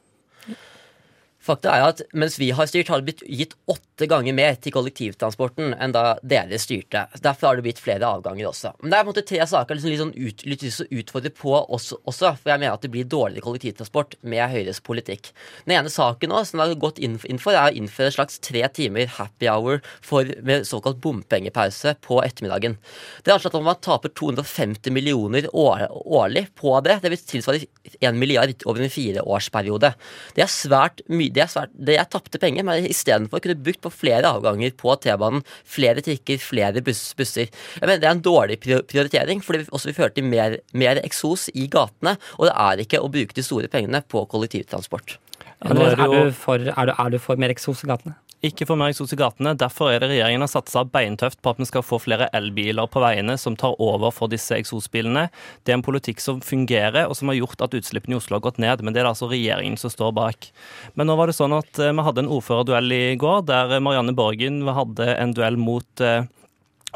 Fakta 1.46 1.70
er 1.70 1.84
at 1.86 2.00
mens 2.16 2.40
vi 2.40 2.48
har 2.56 2.66
styrt, 2.66 2.88
har 2.90 2.98
det 3.02 3.06
blitt 3.06 3.22
gitt 3.30 3.54
åtte 3.70 4.08
ganger 4.10 4.34
mer 4.34 4.56
til 4.58 4.74
kollektivtransporten 4.74 5.76
enn 5.78 5.92
da 5.94 6.16
dere 6.26 6.58
styrte. 6.58 7.04
Derfor 7.22 7.48
har 7.48 7.58
det 7.58 7.66
blitt 7.68 7.82
flere 7.82 8.08
avganger 8.08 8.48
også. 8.50 8.72
Men 8.80 8.90
det 8.90 8.98
er 8.98 9.04
på 9.04 9.06
en 9.06 9.12
måte 9.12 9.24
tre 9.28 9.46
saker 9.46 9.78
liksom 9.78 9.94
sånn 10.00 10.14
ut, 10.16 10.42
litt 10.48 10.64
å 10.66 10.88
utfordre 10.98 11.32
på 11.36 11.54
oss 11.54 11.92
også, 11.96 12.32
for 12.40 12.50
jeg 12.50 12.62
mener 12.62 12.74
at 12.74 12.82
det 12.82 12.90
blir 12.94 13.06
dårligere 13.06 13.44
kollektivtransport 13.46 14.18
med 14.26 14.42
Høyres 14.50 14.82
politikk. 14.86 15.30
Den 15.68 15.76
ene 15.78 15.92
saken 15.92 16.34
nå, 16.34 16.42
som 16.48 16.58
det 16.58 16.66
har 16.66 16.82
gått 16.82 16.98
inn 16.98 17.18
for, 17.20 17.54
er 17.54 17.70
å 17.70 17.78
innføre 17.78 18.10
en 18.10 18.16
slags 18.18 18.42
tre 18.42 18.66
timer 18.74 19.06
happy 19.16 19.50
hour 19.52 19.80
for, 20.02 20.26
med 20.42 20.66
såkalt 20.66 20.98
bompengepause 21.04 21.94
på 22.02 22.20
ettermiddagen. 22.26 22.74
Det 23.22 23.30
er 23.30 23.38
anslått 23.38 23.58
at 23.60 23.68
man 23.70 23.78
taper 23.86 24.10
250 24.18 24.94
millioner 24.94 25.46
år, 25.54 25.86
årlig 25.94 26.48
på 26.58 26.74
det. 26.82 26.98
Det 27.04 27.14
vil 27.14 27.22
tilsvare 27.22 27.62
1 28.00 28.18
milliard 28.18 28.64
over 28.66 28.84
en 28.84 28.92
fireårsperiode. 28.92 29.92
Det 30.36 30.44
er 30.44 30.52
svært 30.52 31.02
mye 31.12 31.32
det 31.32 31.44
er, 31.44 31.50
svært, 31.52 31.74
det 31.74 31.98
er 32.00 32.08
tapte 32.10 32.40
penger, 32.42 32.66
men 32.66 32.88
istedenfor 32.88 33.42
kunne 33.44 33.58
brukt 33.60 33.82
på 33.84 33.92
flere 33.92 34.30
avganger 34.30 34.74
på 34.78 34.94
T-banen, 35.02 35.44
flere 35.64 36.04
trikker, 36.04 36.40
flere 36.42 36.82
buss, 36.84 37.08
busser. 37.18 37.50
Jeg 37.50 37.86
mener 37.86 38.02
Det 38.02 38.10
er 38.10 38.16
en 38.16 38.24
dårlig 38.24 38.60
prioritering, 38.62 39.42
for 39.44 39.56
det 39.56 39.64
vil 39.64 39.76
også 39.76 39.90
vil 39.90 39.98
føre 40.00 40.14
til 40.16 40.28
mer, 40.28 40.58
mer 40.72 41.02
eksos 41.04 41.48
i 41.54 41.68
gatene, 41.72 42.16
og 42.38 42.48
det 42.48 42.56
er 42.66 42.84
ikke 42.86 43.02
å 43.02 43.12
bruke 43.12 43.36
de 43.36 43.46
store 43.46 43.70
pengene 43.72 44.02
på 44.06 44.26
kollektivtransport. 44.30 45.18
Ja, 45.64 45.72
er 45.72 45.96
er, 45.96 46.28
du 46.28 46.32
for, 46.36 46.60
er, 46.60 46.88
du, 46.88 46.92
er 46.92 47.10
du 47.12 47.18
for 47.22 47.40
mer 47.40 47.54
eksos 47.54 47.82
i 47.84 47.88
gatene? 47.88 48.16
Ikke 48.46 48.66
for 48.68 48.78
mer 48.78 48.92
eksos 48.92 49.14
i 49.14 49.18
gatene. 49.18 49.56
Derfor 49.58 49.90
er 49.90 50.02
det 50.02 50.10
regjeringen 50.12 50.44
har 50.44 50.50
satsa 50.50 50.84
beintøft 50.86 51.40
på 51.42 51.50
at 51.50 51.58
vi 51.58 51.66
skal 51.66 51.82
få 51.82 51.98
flere 52.02 52.28
elbiler 52.36 52.86
på 52.92 53.00
veiene 53.02 53.34
som 53.40 53.56
tar 53.58 53.74
over 53.82 54.12
for 54.14 54.30
disse 54.30 54.54
eksosbilene. 54.54 55.24
Det 55.64 55.72
er 55.72 55.80
en 55.80 55.86
politikk 55.86 56.22
som 56.22 56.42
fungerer, 56.44 57.08
og 57.08 57.16
som 57.18 57.32
har 57.32 57.40
gjort 57.40 57.64
at 57.66 57.74
utslippene 57.74 58.14
i 58.14 58.20
Oslo 58.20 58.38
har 58.38 58.44
gått 58.46 58.60
ned. 58.62 58.84
Men 58.84 58.94
det 58.94 59.02
er 59.02 59.08
det 59.08 59.14
altså 59.16 59.30
regjeringen 59.32 59.80
som 59.80 59.90
står 59.90 60.14
bak. 60.14 60.50
Men 60.94 61.10
nå 61.10 61.16
var 61.18 61.32
det 61.32 61.38
sånn 61.38 61.56
at 61.56 61.80
eh, 61.82 61.94
vi 61.96 62.06
hadde 62.06 62.22
en 62.22 62.32
ordførerduell 62.36 62.94
i 62.94 63.04
går, 63.18 63.42
der 63.50 63.76
Marianne 63.82 64.14
Borgen 64.16 64.62
hadde 64.68 65.10
en 65.16 65.34
duell 65.34 65.58
mot 65.58 66.04
eh, 66.04 66.28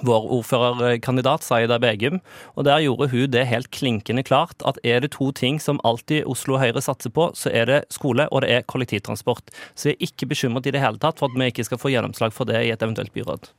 vår 0.07 0.29
ordførerkandidat 0.39 1.45
Saida 1.47 1.79
Begum, 1.83 2.21
og 2.55 2.67
der 2.69 2.83
gjorde 2.85 3.11
hun 3.13 3.31
det 3.33 3.47
helt 3.51 3.71
klinkende 3.75 4.25
klart 4.27 4.63
at 4.67 4.81
er 4.85 5.01
det 5.05 5.13
to 5.17 5.31
ting 5.37 5.61
som 5.63 5.81
alltid 5.85 6.29
Oslo 6.31 6.59
Høyre 6.61 6.83
satser 6.85 7.13
på, 7.15 7.31
så 7.35 7.53
er 7.53 7.71
det 7.71 7.81
skole 7.95 8.29
og 8.31 8.45
det 8.45 8.53
er 8.55 8.69
kollektivtransport. 8.69 9.51
Så 9.75 9.91
jeg 9.91 9.99
er 9.99 10.11
ikke 10.11 10.31
bekymret 10.35 10.69
i 10.69 10.75
det 10.75 10.83
hele 10.85 11.01
tatt 11.01 11.21
for 11.21 11.31
at 11.31 11.39
vi 11.39 11.51
ikke 11.51 11.67
skal 11.69 11.81
få 11.81 11.93
gjennomslag 11.93 12.35
for 12.37 12.49
det 12.49 12.65
i 12.67 12.73
et 12.75 12.83
eventuelt 12.83 13.15
byråd. 13.15 13.51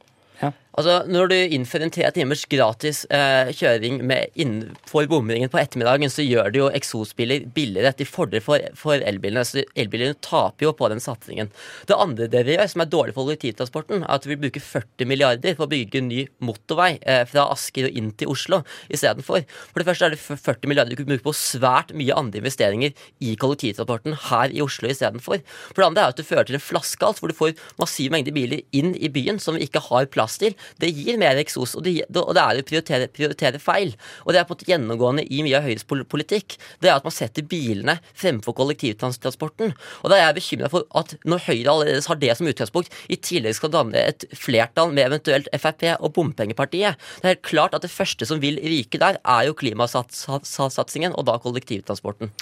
Altså, 0.71 1.01
Når 1.11 1.27
du 1.27 1.35
innfører 1.35 1.83
en 1.83 1.91
tre 1.91 2.07
timers 2.15 2.45
gratis 2.47 3.03
eh, 3.11 3.49
kjøring 3.51 3.97
med 4.07 4.31
innenfor 4.39 5.07
bomringen 5.11 5.51
på 5.51 5.59
ettermiddagen, 5.59 6.11
så 6.11 6.23
gjør 6.23 6.51
det 6.53 6.61
jo 6.61 6.69
eksosbiler 6.71 7.43
billigere 7.51 7.91
til 7.99 8.07
fordel 8.07 8.43
for, 8.43 8.63
for 8.79 9.03
elbilene. 9.03 9.43
Så 9.47 9.65
elbilene 9.75 10.15
taper 10.23 10.69
jo 10.69 10.71
på 10.77 10.87
den 10.93 11.03
satsingen. 11.03 11.51
Det 11.89 11.97
andre 11.97 12.29
dere 12.31 12.55
gjør, 12.55 12.69
som 12.71 12.83
er 12.85 12.91
dårlig 12.93 13.15
for 13.17 13.27
kollektivtransporten, 13.27 14.05
er 14.05 14.15
at 14.15 14.27
vi 14.29 14.39
bruker 14.39 14.63
40 14.63 15.09
milliarder 15.11 15.57
på 15.59 15.67
å 15.67 15.71
bygge 15.71 15.99
en 15.99 16.07
ny 16.07 16.23
motorvei 16.39 16.93
eh, 17.01 17.25
fra 17.27 17.49
Asker 17.51 17.89
og 17.89 17.99
inn 17.99 18.13
til 18.15 18.31
Oslo 18.31 18.61
istedenfor. 18.87 19.43
For 19.73 19.83
det 19.83 19.89
første 19.91 20.07
er 20.07 20.15
det 20.15 20.21
40 20.23 20.71
milliarder 20.71 20.95
du 20.95 21.01
kunne 21.01 21.17
bruke 21.17 21.27
på 21.27 21.35
svært 21.35 21.91
mye 21.97 22.15
andre 22.15 22.39
investeringer 22.39 22.95
i 23.19 23.35
kollektivtransporten 23.35 24.15
her 24.29 24.55
i 24.55 24.63
Oslo 24.63 24.87
istedenfor. 24.87 25.43
For 25.73 25.83
det 25.83 25.89
andre 25.89 26.07
er 26.07 26.15
at 26.15 26.23
det 26.23 26.29
fører 26.31 26.47
til 26.47 26.61
en 26.61 26.63
flaskehals 26.63 27.19
hvor 27.19 27.27
du 27.27 27.35
får 27.35 27.57
massive 27.81 28.15
mengder 28.15 28.39
biler 28.39 28.63
inn 28.71 28.95
i 28.95 29.11
byen 29.11 29.41
som 29.41 29.59
vi 29.59 29.67
ikke 29.67 29.83
har 29.91 30.07
plass 30.15 30.30
til. 30.39 30.55
Det 30.81 30.91
gir 30.95 31.19
mer 31.21 31.39
eksos, 31.41 31.75
og 31.75 31.83
det, 31.85 32.05
og 32.09 32.33
det 32.37 32.43
er 32.43 32.61
å 32.61 32.67
prioritere, 32.67 33.09
prioritere 33.11 33.61
feil. 33.61 33.95
Og 34.25 34.33
det 34.33 34.41
er 34.41 34.47
på 34.47 34.53
en 34.53 34.59
måte 34.59 34.69
gjennomgående 34.69 35.25
i 35.27 35.41
mye 35.45 35.57
av 35.59 35.67
Høyres 35.67 35.87
politikk. 35.87 36.57
Det 36.79 36.91
er 36.91 36.99
at 36.99 37.07
man 37.07 37.15
setter 37.15 37.45
bilene 37.47 37.97
fremfor 38.13 38.55
kollektivtransporten. 38.57 39.75
Og 40.01 40.11
da 40.11 40.19
er 40.19 40.27
jeg 40.27 40.39
bekymra 40.39 40.71
for 40.71 40.87
at 41.01 41.15
når 41.25 41.45
Høyre 41.47 41.75
allerede 41.75 42.05
har 42.07 42.21
det 42.21 42.37
som 42.37 42.49
utgangspunkt, 42.51 42.93
i 43.11 43.19
tillegg 43.19 43.57
skal 43.57 43.73
danne 43.73 44.05
et 44.11 44.25
flertall 44.37 44.93
med 44.95 45.07
eventuelt 45.09 45.51
Frp 45.57 45.87
og 45.97 46.13
Bompengepartiet. 46.15 46.99
Det 47.21 47.27
er 47.27 47.35
helt 47.35 47.47
klart 47.47 47.77
at 47.77 47.85
det 47.85 47.93
første 47.93 48.27
som 48.27 48.41
vil 48.43 48.59
ryke 48.61 49.01
der, 49.01 49.19
er 49.21 49.47
jo 49.47 49.57
klimasatsingen, 49.57 51.15
og 51.17 51.27
da 51.29 51.37
kollektivtransporten. 51.41 52.33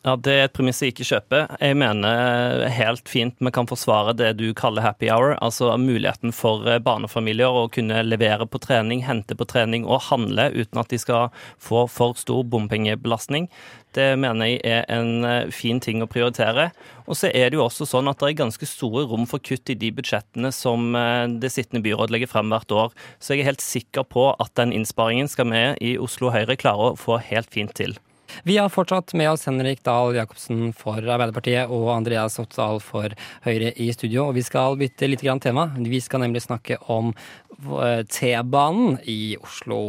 Ja, 0.00 0.14
Det 0.16 0.32
er 0.32 0.46
et 0.46 0.54
premiss 0.56 0.78
jeg 0.80 0.94
ikke 0.94 1.04
kjøper. 1.04 1.42
Jeg 1.60 1.76
mener 1.76 2.62
helt 2.72 3.10
fint 3.10 3.34
vi 3.36 3.50
kan 3.52 3.66
forsvare 3.68 4.14
det 4.16 4.30
du 4.38 4.46
kaller 4.56 4.80
happy 4.80 5.10
hour. 5.12 5.34
Altså 5.44 5.74
muligheten 5.76 6.32
for 6.32 6.64
eh, 6.64 6.80
barnefamilier 6.80 7.52
å 7.52 7.66
kunne 7.68 8.00
levere 8.06 8.46
på 8.48 8.62
trening, 8.64 9.04
hente 9.04 9.36
på 9.36 9.44
trening 9.44 9.84
og 9.84 10.06
handle 10.08 10.48
uten 10.56 10.80
at 10.80 10.88
de 10.88 10.96
skal 11.04 11.28
få 11.60 11.84
for 11.92 12.16
stor 12.16 12.48
bompengebelastning. 12.48 13.50
Det 13.92 14.16
mener 14.16 14.54
jeg 14.54 14.64
er 14.64 14.88
en 14.88 15.28
eh, 15.28 15.52
fin 15.52 15.84
ting 15.84 16.00
å 16.00 16.08
prioritere. 16.08 16.70
Og 17.04 17.20
så 17.20 17.28
er 17.28 17.50
det 17.52 17.60
jo 17.60 17.66
også 17.68 17.92
sånn 17.92 18.08
at 18.08 18.24
det 18.24 18.32
er 18.32 18.40
ganske 18.40 18.72
store 18.72 19.04
rom 19.04 19.28
for 19.28 19.44
kutt 19.44 19.68
i 19.68 19.76
de 19.76 19.92
budsjettene 20.00 20.48
som 20.48 20.94
eh, 20.96 21.28
det 21.44 21.52
sittende 21.52 21.84
byråd 21.84 22.16
legger 22.16 22.38
frem 22.38 22.48
hvert 22.48 22.72
år. 22.72 22.96
Så 23.20 23.36
jeg 23.36 23.44
er 23.44 23.52
helt 23.52 23.68
sikker 23.68 24.08
på 24.08 24.30
at 24.32 24.56
den 24.56 24.72
innsparingen 24.72 25.28
skal 25.28 25.52
vi 25.52 25.66
i 25.92 25.98
Oslo 26.00 26.32
Høyre 26.32 26.56
klare 26.56 26.94
å 26.94 26.96
få 26.96 27.20
helt 27.20 27.52
fint 27.52 27.76
til. 27.76 28.00
Vi 28.46 28.56
har 28.60 28.70
fortsatt 28.72 29.14
med 29.18 29.30
oss 29.30 29.46
Henrik 29.48 29.82
Dahl 29.86 30.16
Jacobsen 30.16 30.70
for 30.76 30.98
Arbeiderpartiet 31.00 31.70
og 31.72 31.90
Andreas 31.94 32.38
Oppdal 32.42 32.80
for 32.84 33.14
Høyre 33.46 33.72
i 33.76 33.90
studio. 33.96 34.28
Og 34.28 34.38
vi 34.38 34.44
skal 34.46 34.78
bytte 34.80 35.08
litt 35.10 35.24
grann 35.24 35.42
tema. 35.42 35.68
Vi 35.76 36.00
skal 36.04 36.24
nemlig 36.24 36.44
snakke 36.46 36.80
om 36.92 37.12
eh, 37.12 38.02
T-banen 38.08 38.98
i 39.08 39.36
Oslo. 39.40 39.82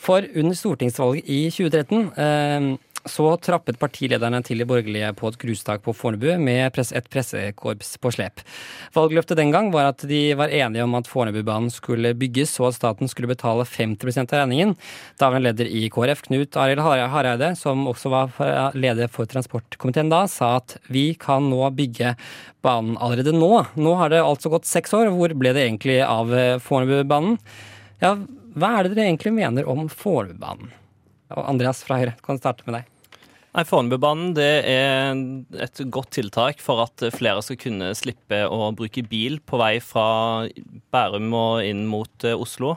For 0.00 0.24
under 0.24 0.56
stortingsvalget 0.56 1.28
i 1.28 1.40
2013 1.52 2.06
eh, 2.16 2.70
så 3.08 3.26
trappet 3.40 3.78
partilederne 3.80 4.42
til 4.44 4.60
de 4.60 4.66
borgerlige 4.68 5.10
på 5.16 5.30
et 5.30 5.38
grustak 5.40 5.82
på 5.84 5.94
Fornebu 5.96 6.34
med 6.42 6.68
et 6.68 7.08
pressekorps 7.10 7.94
på 8.02 8.12
slep. 8.12 8.42
Valgløftet 8.96 9.38
den 9.40 9.52
gang 9.54 9.70
var 9.72 9.88
at 9.92 10.04
de 10.08 10.34
var 10.38 10.52
enige 10.52 10.84
om 10.84 10.96
at 10.98 11.08
Fornebubanen 11.08 11.70
skulle 11.72 12.12
bygges, 12.18 12.52
og 12.60 12.70
at 12.70 12.78
staten 12.78 13.10
skulle 13.10 13.30
betale 13.30 13.64
50% 13.64 14.34
av 14.34 14.42
regningen. 14.42 14.74
Daværende 15.20 15.50
leder 15.50 15.70
i 15.70 15.86
KrF, 15.92 16.26
Knut 16.28 16.58
Arild 16.60 16.84
Hareide, 16.84 17.54
som 17.56 17.86
også 17.90 18.12
var 18.12 18.74
leder 18.76 19.08
for 19.12 19.30
transportkomiteen 19.30 20.12
da, 20.12 20.26
sa 20.30 20.56
at 20.58 20.76
vi 20.92 21.10
kan 21.20 21.48
nå 21.50 21.62
bygge 21.76 22.14
banen 22.64 22.98
allerede 23.00 23.32
nå. 23.36 23.52
Nå 23.80 23.94
har 24.00 24.12
det 24.12 24.20
altså 24.24 24.52
gått 24.52 24.68
seks 24.68 24.92
år. 24.96 25.12
Hvor 25.16 25.32
ble 25.38 25.54
det 25.56 25.64
egentlig 25.68 26.02
av 26.04 26.34
Fornebubanen? 26.66 27.38
Ja, 28.00 28.16
hva 28.56 28.74
er 28.76 28.86
det 28.86 28.96
dere 28.96 29.08
egentlig 29.08 29.32
mener 29.36 29.68
om 29.70 29.88
Fornebubanen? 29.88 30.74
Andreas 31.30 31.84
fra 31.86 32.00
Høyre, 32.00 32.16
kan 32.24 32.40
starte 32.40 32.66
med 32.66 32.80
deg. 32.80 32.88
Nei, 33.50 33.64
Fornebubanen 33.66 34.36
er 34.38 35.16
et 35.64 35.80
godt 35.90 36.12
tiltak 36.14 36.60
for 36.62 36.84
at 36.84 37.02
flere 37.16 37.42
skal 37.42 37.58
kunne 37.58 37.88
slippe 37.98 38.44
å 38.46 38.68
bruke 38.78 39.02
bil 39.10 39.40
på 39.42 39.58
vei 39.58 39.72
fra 39.82 40.46
Bærum 40.94 41.32
og 41.34 41.64
inn 41.66 41.82
mot 41.90 42.26
eh, 42.26 42.38
Oslo. 42.38 42.76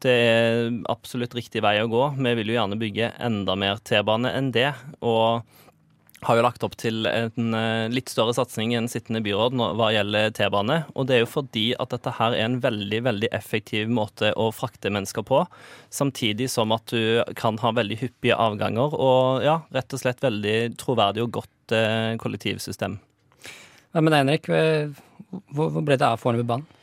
Det 0.00 0.12
er 0.12 0.72
absolutt 0.92 1.36
riktig 1.36 1.60
vei 1.64 1.76
å 1.82 1.90
gå. 1.92 2.02
Vi 2.16 2.32
vil 2.38 2.52
jo 2.52 2.56
gjerne 2.56 2.80
bygge 2.80 3.12
enda 3.28 3.56
mer 3.60 3.80
T-bane 3.84 4.32
enn 4.38 4.48
det. 4.56 4.70
Og 5.04 5.44
har 6.24 6.38
jo 6.38 6.44
lagt 6.44 6.64
opp 6.64 6.76
til 6.80 7.06
en 7.10 7.56
eh, 7.56 7.88
litt 7.92 8.08
større 8.08 8.32
satsing 8.36 8.72
enn 8.76 8.88
sittende 8.88 9.20
byråd 9.24 9.56
hva 9.76 9.90
gjelder 9.92 10.32
T-bane. 10.36 10.78
Og 10.96 11.08
det 11.08 11.18
er 11.18 11.24
jo 11.24 11.30
fordi 11.30 11.66
at 11.76 11.92
dette 11.92 12.14
her 12.18 12.36
er 12.36 12.46
en 12.46 12.60
veldig 12.64 13.02
veldig 13.08 13.30
effektiv 13.36 13.90
måte 13.92 14.32
å 14.32 14.48
frakte 14.54 14.92
mennesker 14.92 15.26
på. 15.26 15.42
Samtidig 15.92 16.48
som 16.52 16.72
at 16.76 16.88
du 16.92 17.20
kan 17.38 17.60
ha 17.62 17.74
veldig 17.76 18.00
hyppige 18.00 18.38
avganger 18.40 18.96
og 18.96 19.44
ja, 19.44 19.60
rett 19.76 19.92
og 19.92 20.02
slett 20.02 20.24
veldig 20.24 20.56
troverdig 20.80 21.26
og 21.26 21.34
godt 21.40 21.76
eh, 21.76 22.14
kollektivsystem. 22.22 22.96
Hva 23.92 24.04
med 24.04 24.12
deg, 24.12 24.24
Henrik? 24.24 24.50
Hvor 25.56 25.80
ble 25.82 26.00
det 26.00 26.08
av 26.08 26.20
Fornebubanen? 26.20 26.75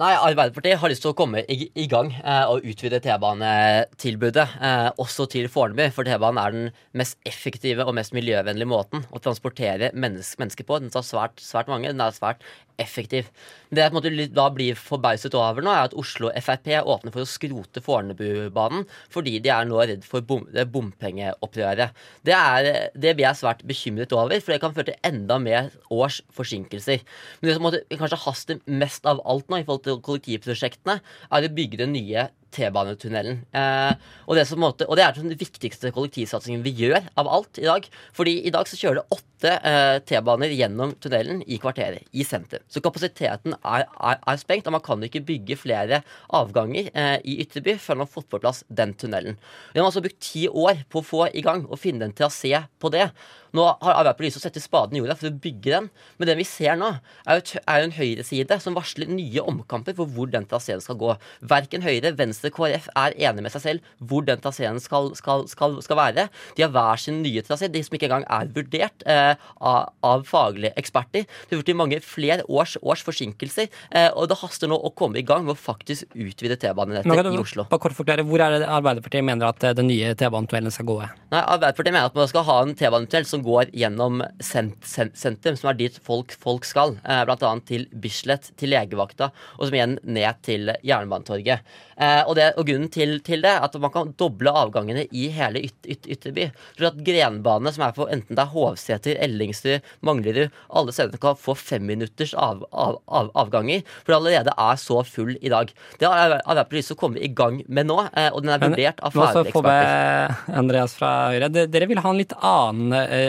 Nei, 0.00 0.14
Arbeiderpartiet 0.16 0.78
har 0.80 0.88
lyst 0.88 1.02
til 1.04 1.10
å 1.12 1.16
komme 1.18 1.42
i, 1.52 1.66
i 1.76 1.84
gang 1.90 2.08
eh, 2.22 2.48
og 2.48 2.64
utvide 2.64 3.02
T-banetilbudet 3.04 4.46
eh, 4.56 4.86
også 5.02 5.26
til 5.28 5.44
Fornebu. 5.52 5.82
For 5.92 6.08
T-banen 6.08 6.40
er 6.40 6.54
den 6.54 6.70
mest 6.96 7.18
effektive 7.28 7.84
og 7.84 7.92
mest 7.98 8.14
miljøvennlige 8.16 8.70
måten 8.70 9.04
å 9.12 9.20
transportere 9.20 9.90
mennesker 9.92 10.40
menneske 10.40 10.64
på. 10.64 10.78
Den 10.80 10.94
tar 10.94 11.04
svært, 11.04 11.44
svært 11.44 11.68
mange. 11.68 11.92
Den 11.92 12.00
er 12.00 12.16
svært 12.16 12.48
effektiv. 12.80 13.28
Det 13.70 13.84
jeg 13.84 13.92
på 13.92 13.98
en 13.98 14.00
måte 14.00 14.26
da 14.34 14.46
blir 14.54 14.78
forbauset 14.78 15.34
over 15.38 15.62
nå, 15.62 15.70
er 15.70 15.88
at 15.88 15.96
Oslo 15.98 16.32
Frp 16.42 16.72
åpner 16.80 17.14
for 17.14 17.22
å 17.22 17.28
skrote 17.28 17.82
Fornebubanen 17.84 18.86
fordi 19.12 19.36
de 19.42 19.52
er 19.54 19.68
nå 19.68 19.78
redd 19.78 20.06
for 20.06 20.24
bom, 20.26 20.46
bompengeopprøret. 20.72 21.94
Det, 22.26 22.34
er, 22.34 22.90
det 22.94 23.14
blir 23.14 23.28
jeg 23.28 23.40
svært 23.42 23.62
bekymret 23.68 24.14
over, 24.16 24.40
for 24.42 24.54
det 24.54 24.60
kan 24.64 24.74
føre 24.76 24.90
til 24.90 25.00
enda 25.06 25.38
mer 25.42 25.70
års 25.92 26.20
forsinkelser. 26.34 27.04
Men 27.40 27.50
det 27.50 27.56
som 27.56 27.66
måtte, 27.68 27.84
kanskje 27.94 28.22
haster 28.24 28.60
mest 28.66 29.06
av 29.08 29.22
alt 29.28 29.48
nå 29.50 29.60
i 29.60 29.66
forhold 29.66 29.86
til 29.86 30.02
kollektivprosjektene, 30.06 31.00
er 31.30 31.46
å 31.46 31.54
bygge 31.54 31.82
det 31.84 31.90
nye 31.94 32.28
T-banetunnelen. 32.54 33.42
Eh, 33.54 33.92
og, 34.26 34.36
det 34.36 34.46
og, 34.58 34.94
det 34.98 35.04
er 35.04 35.16
den 35.16 35.34
viktigste 35.38 35.92
kollektivsatsingen 35.94 36.64
vi 36.64 36.74
gjør 36.82 37.08
av 37.20 37.30
alt 37.30 37.60
i 37.60 37.66
dag. 37.68 37.86
Fordi 38.16 38.36
i 38.46 38.52
dag 38.54 38.68
så 38.68 38.78
kjører 38.78 39.00
det 39.00 39.18
åtte 39.18 39.54
eh, 39.70 39.96
T-baner 40.06 40.54
gjennom 40.54 40.94
tunnelen 41.02 41.42
i 41.46 41.60
kvarteret, 41.62 42.08
i 42.12 42.26
senter. 42.26 42.64
Så 42.68 42.82
kapasiteten 42.84 43.56
er, 43.60 43.86
er, 43.86 44.20
er, 44.20 44.40
sprengt, 44.40 44.68
og 44.68 44.76
man 44.76 44.84
kan 44.84 45.02
ikke 45.06 45.24
bygge 45.26 45.58
flere 45.60 46.02
avganger 46.36 46.90
eh, 46.92 47.16
i 47.24 47.40
Ytterby 47.44 47.76
før 47.80 48.00
man 48.00 48.08
har 48.08 48.14
fått 48.14 48.30
på 48.32 48.42
plass 48.42 48.64
den 48.68 48.94
tunnelen. 48.98 49.38
Vi 49.72 49.80
har 49.80 49.88
altså 49.88 50.04
brukt 50.04 50.22
ti 50.24 50.46
år 50.48 50.84
på 50.90 51.02
å 51.02 51.06
få 51.06 51.26
i 51.32 51.44
gang 51.46 51.66
og 51.68 51.80
finne 51.80 52.08
en 52.08 52.16
trasé 52.16 52.56
på 52.80 52.92
det. 52.92 53.10
Nå 53.56 53.64
har 53.66 53.96
Arbeiderpartiet 53.96 54.30
lyst 54.30 54.38
til 54.38 54.42
å 54.42 54.46
sette 54.48 54.62
spaden 54.62 54.96
i 54.96 55.02
jorda 55.02 55.16
for 55.18 55.30
å 55.30 55.38
bygge 55.42 55.72
den, 55.74 55.88
men 56.18 56.30
det 56.30 56.36
vi 56.38 56.46
ser 56.46 56.78
nå, 56.78 56.90
er 57.26 57.40
jo 57.40 57.88
en 57.90 57.96
høyreside 57.96 58.58
som 58.62 58.76
varsler 58.76 59.10
nye 59.10 59.42
omkamper 59.42 59.96
for 59.98 60.10
hvor 60.10 60.30
den 60.30 60.46
traseen 60.50 60.82
skal 60.82 60.98
gå. 61.00 61.14
Verken 61.50 61.84
Høyre, 61.84 62.12
Venstre, 62.18 62.52
KrF 62.54 62.88
er 62.94 63.16
enige 63.16 63.46
med 63.46 63.54
seg 63.54 63.64
selv 63.64 63.90
hvor 64.10 64.26
den 64.26 64.40
traseen 64.42 64.78
skal, 64.82 65.10
skal, 65.18 65.46
skal, 65.50 65.78
skal, 65.84 65.98
være. 65.98 66.28
De 66.56 66.64
har 66.64 66.72
hver 66.74 67.00
sin 67.02 67.20
nye 67.24 67.42
trasé, 67.46 67.70
de 67.72 67.82
som 67.84 67.96
ikke 67.96 68.08
engang 68.10 68.26
er 68.30 68.50
vurdert 68.54 69.04
eh, 69.10 69.34
av, 69.58 69.90
av, 70.06 70.24
faglige 70.28 70.72
eksperter. 70.80 71.26
Det 71.26 71.56
har 71.56 71.64
blitt 71.64 71.78
mange 71.78 72.00
flere 72.04 72.46
års, 72.48 72.76
års 72.82 73.04
forsinkelser, 73.06 73.70
eh, 73.90 74.08
og 74.14 74.30
det 74.30 74.38
haster 74.42 74.70
nå 74.70 74.78
å 74.78 74.92
komme 74.96 75.20
i 75.20 75.26
gang 75.26 75.46
med 75.46 75.56
å 75.56 75.60
faktisk 75.60 76.14
utvide 76.14 76.58
T-banenettet 76.60 77.30
i 77.32 77.40
Oslo. 77.40 77.66
Bare 77.70 77.82
kort 77.82 77.98
forklare, 77.98 78.24
Hvor 78.26 78.42
er 78.44 78.60
det 78.60 78.68
Arbeiderpartiet 78.70 79.26
mener 79.26 79.50
at 79.50 79.64
eh, 79.66 79.74
den 79.76 79.90
nye 79.90 80.14
T-banetunnelen 80.14 80.74
skal 80.74 80.88
gå? 80.88 80.98
Nei, 81.32 81.42
Arbeiderpartiet 81.42 81.94
mener 81.94 82.10
at 82.10 82.18
man 82.18 82.30
skal 82.30 82.46
ha 82.46 82.60
en 82.64 82.76
T-banetunnel 82.78 83.28
som 83.28 83.39
går 83.44 83.72
gjennom 83.76 84.22
sent, 84.44 84.78
sent, 84.86 85.16
sentrum, 85.18 85.58
som 85.58 85.70
er 85.72 85.78
dit 85.78 86.00
folk, 86.04 86.34
folk 86.40 86.66
skal. 86.68 86.96
Eh, 87.04 87.22
Bl.a. 87.28 87.52
til 87.66 87.86
Bislett, 87.92 88.52
til 88.60 88.74
legevakta, 88.74 89.30
og 89.58 89.68
som 89.68 89.76
igjen 89.76 89.98
ned 90.04 90.42
til 90.46 90.72
Jernbanetorget. 90.86 91.64
Eh, 92.00 92.22
og, 92.24 92.32
det, 92.38 92.46
og, 92.56 92.64
grunnen 92.64 92.88
til, 92.92 93.18
til, 93.24 93.42
det 93.44 93.50
er 93.52 93.66
at 93.66 93.74
man 93.82 93.92
kan 93.92 94.12
doble 94.18 94.52
avgangene 94.56 95.04
i 95.12 95.26
hele 95.34 95.60
yt, 95.66 95.76
yt, 95.84 96.08
Ytterby. 96.14 96.46
Så 96.78 96.88
at 96.88 97.00
Grenbane, 97.04 97.72
som 97.74 97.84
er 97.84 97.96
på 97.96 98.06
enten 98.08 98.38
det 98.38 98.44
er 98.46 98.52
Hovseter, 98.54 99.18
Ellingsrud, 99.20 99.84
Manglerud, 100.06 100.54
alle 100.72 100.94
stedene 100.96 101.20
kan 101.20 101.36
få 101.36 101.54
femminutters 101.60 102.32
av, 102.32 102.64
av, 102.72 102.96
av, 103.04 103.28
avganger. 103.42 103.84
For 104.00 104.14
det 104.14 104.20
allerede 104.20 104.56
er 104.56 104.80
så 104.80 105.02
full 105.04 105.34
i 105.40 105.52
dag. 105.52 105.74
Det 106.00 106.08
har 106.08 106.38
Arbeiderpartiet 106.38 106.78
lyst 106.80 106.92
til 106.94 106.96
å 106.98 107.02
komme 107.02 107.20
i 107.20 107.30
gang 107.36 107.60
med 107.68 107.90
nå, 107.90 107.98
eh, 108.14 108.30
og 108.32 108.46
den 108.46 108.54
er 108.54 108.64
vurdert 108.64 109.04
av 109.04 109.16
fageksperter. 109.16 109.52
eksperter. 109.52 110.56
Andreas 110.62 110.96
fra 110.96 111.12
Høyre, 111.34 111.52
dere 111.52 111.90
vil 111.90 112.00
ha 112.00 112.14
en 112.14 112.20
litt 112.22 112.32
annen 112.40 112.96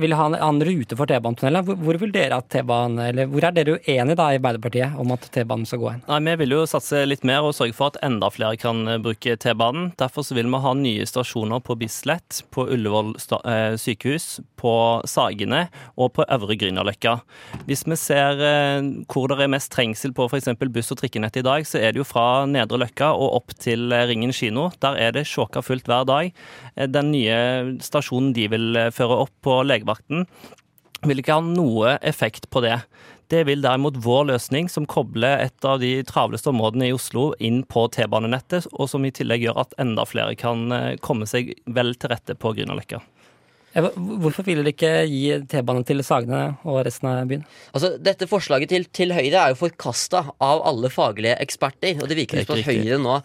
vil 0.00 0.14
ha 0.16 0.26
en 0.26 0.36
annen 0.36 0.64
rute 0.66 0.96
for 0.98 1.08
T-banetunnelen. 1.10 1.64
Hvor, 1.66 1.78
hvor, 1.78 1.98
hvor 2.00 3.46
er 3.46 3.54
dere 3.54 3.76
uenige 3.78 4.18
da 4.18 4.28
i 4.32 4.38
Arbeiderpartiet 4.38 4.98
om 5.00 5.12
at 5.14 5.28
T-banen 5.34 5.66
skal 5.68 5.82
gå 5.82 5.92
inn? 5.92 6.02
Nei, 6.08 6.20
Vi 6.24 6.36
vil 6.42 6.56
jo 6.56 6.64
satse 6.68 7.04
litt 7.06 7.24
mer 7.26 7.46
og 7.46 7.54
sørge 7.56 7.76
for 7.76 7.92
at 7.92 8.00
enda 8.06 8.30
flere 8.32 8.58
kan 8.60 8.82
eh, 8.90 9.00
bruke 9.02 9.36
T-banen. 9.40 9.92
Derfor 10.00 10.26
så 10.26 10.36
vil 10.36 10.50
vi 10.50 10.62
ha 10.64 10.74
nye 10.78 11.06
stasjoner 11.08 11.62
på 11.64 11.76
Bislett, 11.80 12.42
på 12.54 12.66
Ullevål 12.74 13.14
eh, 13.14 13.76
sykehus, 13.80 14.40
på 14.60 14.74
Sagene 15.08 15.66
og 16.00 16.14
på 16.16 16.26
Øvre 16.26 16.58
Grünerløkka. 16.60 17.18
Hvis 17.68 17.84
vi 17.86 17.98
ser 18.00 18.42
eh, 18.42 18.90
hvor 19.10 19.30
det 19.30 19.40
er 19.44 19.52
mest 19.54 19.72
trengsel 19.74 20.14
på 20.16 20.28
f.eks. 20.28 20.50
buss- 20.64 20.92
og 20.94 21.00
trikkenett 21.00 21.38
i 21.40 21.46
dag, 21.46 21.68
så 21.68 21.80
er 21.80 21.94
det 21.94 22.02
jo 22.02 22.08
fra 22.08 22.44
Nedre 22.50 22.80
Løkka 22.82 23.12
og 23.14 23.38
opp 23.40 23.56
til 23.60 23.92
Ringen 24.08 24.34
kino. 24.34 24.70
Der 24.82 24.98
er 24.98 25.14
det 25.14 25.26
sjåka 25.30 25.62
fullt 25.64 25.88
hver 25.90 26.06
dag. 26.08 26.32
Den 26.74 27.12
nye 27.14 27.38
stasjonen 27.84 28.32
de 28.34 28.48
vil 28.50 28.80
føre 28.94 29.22
opp 29.24 29.32
på 29.44 29.60
legevakten 29.62 29.83
legevakten, 29.84 30.26
vil 31.04 31.20
ikke 31.20 31.36
ha 31.36 31.44
noe 31.44 31.98
effekt 32.02 32.48
på 32.50 32.62
det. 32.64 32.78
Det 33.28 33.44
vil 33.48 33.62
derimot 33.64 33.96
vår 34.04 34.28
løsning, 34.32 34.68
som 34.68 34.86
kobler 34.86 35.40
et 35.46 35.64
av 35.64 35.80
de 35.80 36.02
travleste 36.04 36.48
områdene 36.50 36.88
i 36.88 36.94
Oslo 36.94 37.32
inn 37.40 37.62
på 37.64 37.86
T-banenettet, 37.92 38.68
og 38.72 38.88
som 38.88 39.04
i 39.04 39.12
tillegg 39.12 39.44
gjør 39.44 39.60
at 39.64 39.74
enda 39.80 40.04
flere 40.08 40.36
kan 40.36 40.72
eh, 40.72 40.96
komme 41.00 41.26
seg 41.28 41.54
vel 41.66 41.94
til 41.96 42.12
rette 42.12 42.36
på 42.36 42.54
Grünerløkka. 42.56 43.00
Hvorfor 43.74 44.46
vil 44.46 44.60
dere 44.60 44.70
ikke 44.70 44.90
gi 45.10 45.22
T-bane 45.50 45.82
til 45.86 45.98
Sagene 46.06 46.42
og 46.62 46.84
resten 46.86 47.08
av 47.10 47.26
byen? 47.26 47.42
Altså, 47.74 47.94
Dette 47.98 48.28
forslaget 48.30 48.70
til, 48.70 48.84
til 48.94 49.14
Høyre 49.14 49.40
er 49.40 49.50
jo 49.50 49.58
forkasta 49.64 50.20
av 50.38 50.62
alle 50.68 50.90
faglige 50.94 51.34
eksperter. 51.42 51.98
og 51.98 52.10
Det 52.10 52.18
virker 52.20 52.44
som 52.44 52.54
at 52.54 52.68
Høyre 52.68 53.00
nå 53.02 53.16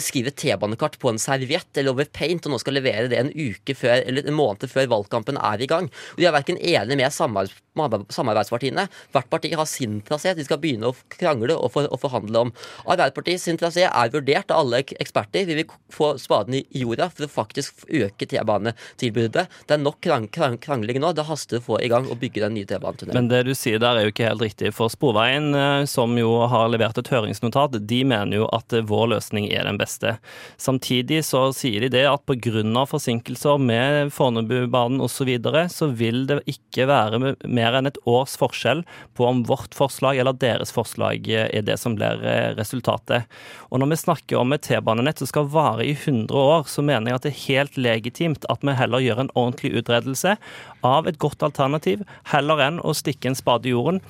skriver 0.00 0.32
T-banekart 0.32 0.96
på 1.02 1.12
en 1.12 1.20
serviett 1.20 1.68
eller 1.76 1.92
over 1.92 2.08
paint, 2.08 2.46
og 2.48 2.54
nå 2.54 2.60
skal 2.62 2.78
levere 2.78 3.10
det 3.12 3.20
en 3.20 3.32
uke 3.34 3.76
før, 3.76 4.00
eller 4.00 4.24
en 4.24 4.38
måned 4.38 4.64
før 4.72 4.88
valgkampen 4.94 5.36
er 5.36 5.64
i 5.64 5.68
gang. 5.68 5.90
Og 6.16 6.22
De 6.22 6.28
er 6.30 6.36
verken 6.38 6.56
enige 6.56 7.00
med 7.02 7.12
samarbeidspartiene. 7.12 8.86
Hvert 9.12 9.28
parti 9.28 9.52
har 9.52 9.68
sin 9.68 10.00
trasé 10.08 10.32
de 10.38 10.48
skal 10.48 10.62
begynne 10.62 10.88
å 10.88 10.96
krangle 11.18 11.52
og, 11.58 11.68
for, 11.76 11.90
og 11.92 12.00
forhandle 12.00 12.46
om. 12.46 12.54
Arbeiderpartiet 12.88 13.44
sin 13.44 13.60
trasé 13.60 13.84
er 13.84 14.16
vurdert 14.16 14.48
av 14.56 14.64
alle 14.64 14.80
eksperter. 14.88 15.44
Vi 15.44 15.60
vil 15.60 15.68
få 15.92 16.14
spaden 16.22 16.56
i 16.56 16.64
jorda 16.80 17.12
for 17.12 17.28
å 17.28 17.32
faktisk 17.36 17.84
øke 17.92 18.24
T-banetilbudet. 18.24 19.44
Det 19.68 19.76
er 19.76 19.84
nok 19.84 19.97
krang, 20.00 20.28
krang, 20.28 20.58
krangling 20.58 21.00
nå. 21.00 21.12
Det 21.12 21.24
haster 21.28 21.58
å 21.58 21.64
få 21.64 21.78
i 21.82 21.88
gang 21.90 22.06
og 22.10 22.18
bygge 22.20 22.42
den 22.44 22.54
nye 22.56 22.66
T-banetunnelen. 22.68 23.16
Men 23.16 23.30
det 23.30 23.44
du 23.48 23.52
sier 23.56 23.80
der 23.82 23.98
er 23.98 24.06
jo 24.06 24.12
ikke 24.12 24.28
helt 24.28 24.44
riktig. 24.44 24.72
For 24.76 24.92
Sporveien, 24.92 25.50
eh, 25.54 25.84
som 25.90 26.14
jo 26.18 26.30
har 26.50 26.68
levert 26.72 26.98
et 27.00 27.10
høringsnotat, 27.12 27.78
de 27.88 28.00
mener 28.08 28.40
jo 28.40 28.48
at 28.54 28.72
eh, 28.72 28.84
vår 28.86 29.12
løsning 29.14 29.48
er 29.50 29.66
den 29.68 29.80
beste. 29.80 30.16
Samtidig 30.60 31.24
så 31.28 31.48
sier 31.56 31.86
de 31.86 31.92
det 31.96 32.04
at 32.10 32.24
pga. 32.28 32.84
forsinkelser 32.88 33.58
med 33.58 34.12
Fornebubanen 34.14 35.00
osv., 35.00 35.18
så, 35.18 35.24
videre, 35.26 35.64
så 35.68 35.88
vil 35.90 36.28
det 36.28 36.36
ikke 36.46 36.84
være 36.86 37.18
mer 37.42 37.74
enn 37.74 37.88
et 37.90 37.96
års 38.06 38.36
forskjell 38.38 38.84
på 39.18 39.24
om 39.26 39.40
vårt 39.48 39.74
forslag 39.74 40.20
eller 40.20 40.36
deres 40.38 40.70
forslag 40.70 41.26
eh, 41.26 41.48
er 41.50 41.66
det 41.66 41.74
som 41.82 41.96
blir 41.98 42.22
resultatet. 42.54 43.26
Og 43.72 43.82
når 43.82 43.90
vi 43.90 43.98
snakker 44.04 44.38
om 44.38 44.54
et 44.54 44.62
T-banenett 44.62 45.18
som 45.18 45.26
skal 45.26 45.50
vare 45.50 45.82
i 45.82 45.96
100 45.96 46.30
år, 46.38 46.68
så 46.70 46.84
mener 46.86 47.10
jeg 47.10 47.18
at 47.18 47.26
det 47.26 47.32
er 47.32 47.42
helt 47.48 47.80
legitimt 47.82 48.46
at 48.52 48.62
vi 48.62 48.76
heller 48.78 49.02
gjør 49.02 49.24
en 49.24 49.34
ordentlig 49.34 49.74
utredelse 49.88 50.36
av 50.84 51.08
et 51.08 51.18
godt 51.18 51.42
alternativ, 51.42 52.04
heller 52.32 52.60
enn 52.68 52.80
å 52.80 52.94
stikke 52.96 53.32
en 53.32 53.38
spade 53.38 53.68
i 53.68 53.74
jorden 53.74 54.02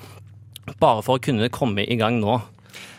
bare 0.79 1.01
for 1.01 1.17
å 1.17 1.23
kunne 1.23 1.49
komme 1.49 1.85
i 1.87 1.97
gang 1.97 2.19
nå. 2.21 2.39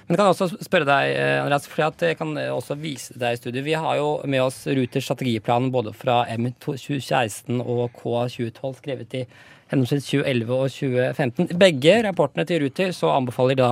Men 0.08 0.16
jeg 0.16 0.18
kan 0.18 0.32
også 0.32 0.64
spørre 0.66 0.88
deg, 0.88 1.12
eh, 1.14 1.36
Andreas, 1.38 1.68
for 1.70 1.84
jeg 1.86 2.16
kan 2.18 2.34
eh, 2.36 2.50
også 2.50 2.74
vise 2.80 3.14
deg 3.14 3.36
i 3.36 3.38
studio. 3.38 3.62
Vi 3.62 3.76
har 3.78 4.00
jo 4.00 4.08
med 4.26 4.42
oss 4.42 4.64
Ruters 4.66 5.06
strategiplan 5.06 5.70
både 5.70 5.92
fra 5.94 6.24
M2016 6.26 7.62
og 7.62 7.92
K2012 8.00 8.80
skrevet 8.80 9.14
i 9.20 9.22
henholdsvis 9.70 10.08
2011 10.10 10.50
og 10.56 10.72
2015. 10.74 11.54
Begge 11.60 11.94
rapportene 12.06 12.46
til 12.48 12.64
Ruter 12.64 12.90
så 12.96 13.12
anbefaler 13.14 13.58
da 13.60 13.70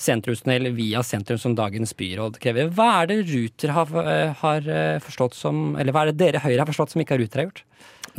sentrumstunnel 0.00 0.70
via 0.76 1.00
sentrum 1.06 1.40
som 1.40 1.56
dagens 1.56 1.94
byråd 1.96 2.36
krever. 2.42 2.68
Hva 2.76 2.90
er 3.00 3.10
det 3.10 3.18
Ruter 3.30 3.74
har, 3.76 3.96
eh, 4.04 4.34
har 4.42 4.68
eh, 4.68 5.00
forstått 5.00 5.34
som 5.34 5.76
Eller 5.76 5.92
hva 5.92 6.04
er 6.04 6.12
det 6.12 6.20
dere 6.20 6.44
Høyre 6.44 6.60
har 6.60 6.68
forstått 6.68 6.92
som 6.92 7.00
ikke 7.00 7.18
Ruter 7.18 7.40
har 7.40 7.48
gjort? 7.48 7.64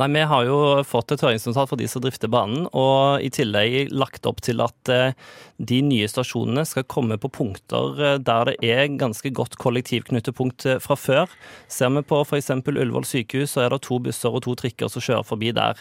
Nei, 0.00 0.08
Vi 0.08 0.22
har 0.24 0.46
jo 0.48 0.58
fått 0.88 1.12
et 1.12 1.22
høringsnotat 1.22 1.68
for 1.68 1.80
de 1.80 1.86
som 1.90 2.02
drifter 2.02 2.30
banen, 2.32 2.64
og 2.72 3.20
i 3.20 3.28
tillegg 3.32 3.92
lagt 3.92 4.26
opp 4.28 4.40
til 4.44 4.62
at 4.64 4.90
eh, 4.90 5.12
de 5.60 5.80
nye 5.84 6.08
stasjonene 6.08 6.64
skal 6.66 6.86
komme 6.90 7.18
på 7.20 7.30
punkter 7.32 8.00
eh, 8.00 8.16
der 8.16 8.48
det 8.48 8.56
er 8.64 8.96
ganske 8.98 9.30
godt 9.36 9.58
kollektivknutepunkt 9.60 10.66
eh, 10.66 10.80
fra 10.82 10.96
før. 10.96 11.34
Ser 11.68 11.92
vi 11.92 12.04
på 12.08 12.22
f.eks. 12.24 12.50
Ullevål 12.72 13.06
sykehus, 13.06 13.52
så 13.52 13.66
er 13.66 13.74
det 13.74 13.82
to 13.84 14.00
busser 14.02 14.32
og 14.32 14.46
to 14.46 14.56
trikker 14.58 14.90
som 14.90 15.04
kjører 15.04 15.28
forbi 15.28 15.52
der. 15.54 15.80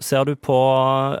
Ser 0.00 0.28
du 0.28 0.36
på 0.38 0.56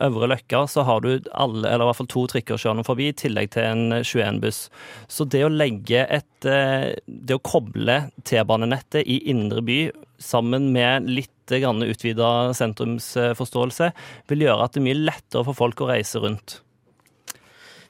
Øvre 0.06 0.30
Løkka, 0.30 0.62
så 0.70 0.86
har 0.86 1.02
du 1.02 1.16
alle, 1.34 1.66
eller 1.66 1.84
i 1.84 1.88
hvert 1.90 1.98
fall 1.98 2.12
to 2.12 2.26
trikker 2.30 2.60
kjørende 2.60 2.86
forbi, 2.86 3.10
i 3.10 3.16
tillegg 3.18 3.50
til 3.56 3.66
en 3.66 3.98
21-buss. 3.98 4.68
Så 5.10 5.26
det 5.26 5.42
å 5.44 5.50
legge 5.50 6.06
et 6.06 6.26
Det 6.38 7.34
å 7.34 7.42
koble 7.42 7.96
T-banenettet 8.28 9.02
i 9.10 9.16
indre 9.32 9.58
by 9.66 9.78
sammen 10.22 10.68
med 10.70 11.10
litt 11.10 11.32
grann 11.50 11.84
utvida 11.84 12.52
sentrumsforståelse, 12.56 13.90
vil 14.28 14.44
gjøre 14.46 14.66
at 14.66 14.76
det 14.76 14.82
er 14.82 14.88
mye 14.90 15.04
lettere 15.08 15.46
for 15.48 15.56
folk 15.56 15.80
å 15.82 15.90
reise 15.90 16.20
rundt. 16.22 16.60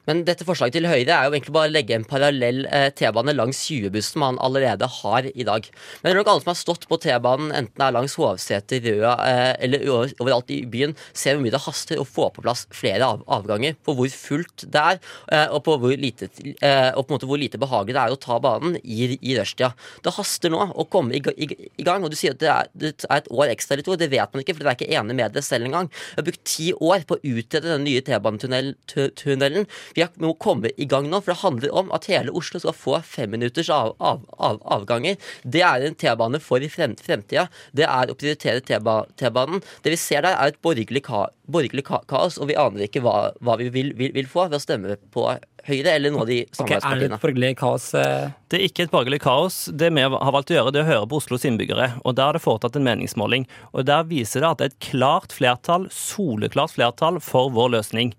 Men 0.09 0.23
dette 0.25 0.45
forslaget 0.47 0.79
til 0.79 0.87
Høyre 0.89 1.13
er 1.13 1.27
jo 1.27 1.35
egentlig 1.35 1.53
bare 1.53 1.69
å 1.69 1.71
legge 1.71 1.93
en 1.93 2.05
parallell 2.07 2.63
eh, 2.73 2.87
T-bane 2.97 3.35
langs 3.35 3.59
20-bussen 3.69 4.17
man 4.23 4.39
allerede 4.41 4.87
har 4.89 5.27
i 5.29 5.45
dag. 5.45 5.67
Men 6.01 6.07
det 6.07 6.13
er 6.15 6.17
nok 6.17 6.31
alle 6.31 6.41
som 6.41 6.49
har 6.49 6.57
stått 6.57 6.87
på 6.89 6.97
T-banen, 7.03 7.51
enten 7.53 7.77
det 7.77 7.85
er 7.85 7.93
langs 7.93 8.15
Hovseter, 8.17 8.81
Røa 8.87 9.11
eh, 9.27 9.51
eller 9.67 9.85
overalt 10.17 10.49
i 10.55 10.63
byen, 10.65 10.95
ser 11.13 11.37
hvor 11.37 11.45
mye 11.45 11.53
det 11.53 11.61
haster 11.61 12.01
å 12.01 12.07
få 12.09 12.31
på 12.33 12.41
plass 12.41 12.65
flere 12.73 13.05
av 13.05 13.21
avganger. 13.37 13.77
På 13.85 13.93
hvor 13.99 14.09
fullt 14.09 14.65
det 14.65 14.85
er, 14.95 15.01
eh, 15.29 15.45
og 15.53 15.61
på 15.67 15.77
hvor 15.83 15.93
lite, 15.93 16.31
og 16.31 17.03
på 17.03 17.05
en 17.05 17.13
måte 17.13 17.29
hvor 17.29 17.41
lite 17.41 17.61
behagelig 17.61 17.99
det 17.99 18.01
er 18.07 18.15
å 18.15 18.19
ta 18.25 18.39
banen 18.41 18.79
i, 18.81 19.11
i 19.13 19.37
rushtida. 19.37 19.75
Det 20.01 20.15
haster 20.17 20.49
nå 20.49 20.63
å 20.73 20.87
komme 20.89 21.19
i, 21.19 21.21
i, 21.37 21.49
i 21.69 21.85
gang, 21.85 22.01
og 22.01 22.09
du 22.09 22.17
sier 22.17 22.33
at 22.33 22.41
det 22.41 22.49
er, 22.49 22.73
det 22.73 22.93
er 23.05 23.21
et 23.21 23.29
år 23.29 23.53
ekstra 23.53 23.77
eller 23.77 23.85
to. 23.85 23.99
Det 23.99 24.09
vet 24.09 24.33
man 24.33 24.41
ikke, 24.41 24.57
for 24.57 24.65
dere 24.65 24.73
er 24.73 24.81
ikke 24.81 24.99
enig 25.03 25.19
med 25.21 25.37
det 25.37 25.45
selv 25.45 25.69
engang. 25.69 25.93
Vi 25.93 26.17
har 26.23 26.29
brukt 26.31 26.45
ti 26.49 26.71
år 26.73 27.05
på 27.05 27.19
å 27.19 27.35
utrede 27.37 27.75
den 27.75 27.85
nye 27.85 28.01
T-banetunnelen. 28.09 29.69
Vi 29.99 30.25
må 30.25 30.35
komme 30.39 30.71
i 30.77 30.87
gang 30.89 31.09
nå, 31.09 31.19
for 31.23 31.33
det 31.33 31.41
handler 31.43 31.75
om 31.81 31.91
at 31.95 32.07
hele 32.11 32.33
Oslo 32.35 32.61
skal 32.61 32.75
få 32.77 32.99
femminutters 33.05 33.71
av, 33.73 33.95
av, 33.99 34.23
av, 34.37 34.61
avganger. 34.77 35.17
Det 35.43 35.63
er 35.65 35.87
en 35.87 35.97
T-bane 35.99 36.39
for 36.43 36.63
fremtida. 36.71 37.47
Det 37.75 37.87
er 37.87 38.11
å 38.11 38.17
prioritere 38.19 38.63
T-ba- 38.65 39.05
T-banen. 39.19 39.63
Det 39.83 39.93
vi 39.95 39.99
ser 39.99 40.23
der, 40.25 40.37
er 40.37 40.53
et 40.53 40.61
borgerlig, 40.63 41.03
ka, 41.07 41.27
borgerlig 41.51 41.85
ka, 41.87 42.01
kaos, 42.09 42.37
og 42.41 42.47
vi 42.51 42.57
aner 42.59 42.87
ikke 42.87 43.01
hva, 43.05 43.31
hva 43.41 43.57
vi 43.61 43.69
vil, 43.73 43.93
vil, 43.99 44.13
vil 44.15 44.27
få 44.29 44.47
ved 44.49 44.59
å 44.59 44.63
stemme 44.63 44.97
på 45.13 45.29
Høyre 45.69 45.91
eller 45.91 46.09
noen 46.13 46.23
av 46.23 46.29
de 46.29 46.37
Ok, 46.39 46.47
er 46.47 46.47
det 46.47 46.55
samarbeidspartiene. 46.55 47.15
et 47.17 47.21
borgerlig 47.21 47.49
kaos? 47.59 47.85
eh? 47.99 48.29
Det 48.49 48.57
er 48.57 48.63
ikke 48.65 48.83
et 48.87 48.91
borgerlig 48.93 49.17
kaos. 49.21 49.57
Det 49.75 49.89
vi 49.93 50.01
har 50.01 50.31
valgt 50.33 50.49
å 50.49 50.55
gjøre, 50.55 50.71
det 50.73 50.79
er 50.79 50.85
å 50.85 50.89
høre 50.89 51.09
på 51.11 51.17
Oslos 51.19 51.43
innbyggere. 51.45 51.89
og 52.07 52.15
Der 52.15 52.29
er 52.31 52.37
det 52.39 52.41
foretatt 52.41 52.77
en 52.79 52.85
meningsmåling. 52.87 53.43
og 53.75 53.85
Der 53.85 54.07
viser 54.07 54.39
det 54.41 54.47
at 54.49 54.57
det 54.57 54.65
er 54.65 54.71
et 54.71 54.79
klart 54.87 55.35
flertall, 55.35 55.85
soleklart 55.91 56.71
flertall, 56.73 57.19
for 57.21 57.51
vår 57.53 57.73
løsning. 57.75 58.13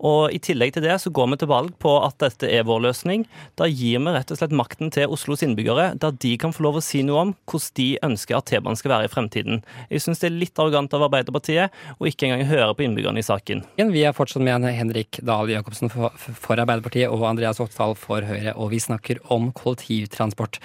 Og 0.00 0.32
I 0.34 0.40
tillegg 0.42 0.72
til 0.74 0.82
det 0.88 0.96
så 1.04 1.12
går 1.14 1.30
vi 1.34 1.38
til 1.44 1.48
valg 1.52 1.76
på 1.78 1.92
at 2.04 2.16
dette 2.24 2.48
er 2.50 2.64
vår 2.66 2.80
løsning. 2.88 3.26
Da 3.60 3.68
gir 3.70 4.00
vi 4.02 4.16
rett 4.16 4.32
og 4.32 4.40
slett 4.40 4.56
makten 4.56 4.90
til 4.96 5.12
Oslos 5.12 5.44
innbyggere, 5.46 5.92
der 6.00 6.16
de 6.16 6.32
kan 6.40 6.56
få 6.56 6.64
lov 6.66 6.80
å 6.80 6.84
si 6.84 7.04
noe 7.06 7.20
om 7.28 7.34
hvordan 7.46 7.76
de 7.76 7.88
ønsker 8.08 8.40
at 8.40 8.48
T-banen 8.50 8.80
skal 8.80 8.96
være 8.96 9.06
i 9.10 9.12
fremtiden. 9.12 9.62
Jeg 9.92 10.02
syns 10.02 10.24
det 10.24 10.32
er 10.32 10.40
litt 10.40 10.58
arrogant 10.58 10.92
av 10.96 11.06
Arbeiderpartiet 11.10 11.70
å 12.00 12.08
ikke 12.08 12.26
engang 12.32 12.48
høre 12.50 12.74
på 12.76 12.86
innbyggerne 12.86 13.22
i 13.22 13.26
saken. 13.26 13.64
Vi 13.76 14.04
er 14.06 14.16
fortsatt 14.16 14.44
med 14.44 14.66
Henrik 14.76 15.20
Dahl 15.24 15.50
Jacobsen 15.52 15.92
for, 15.92 16.12
Arbeiderpartiet 16.56 17.10
og 17.10 17.24
Andreas 17.28 17.60
Oppdal 17.62 17.96
for 17.98 18.24
Høyre, 18.26 18.54
og 18.54 18.70
vi 18.74 18.82
snakker 18.82 19.22
om 19.32 19.50
kollektivtransport. 19.56 20.60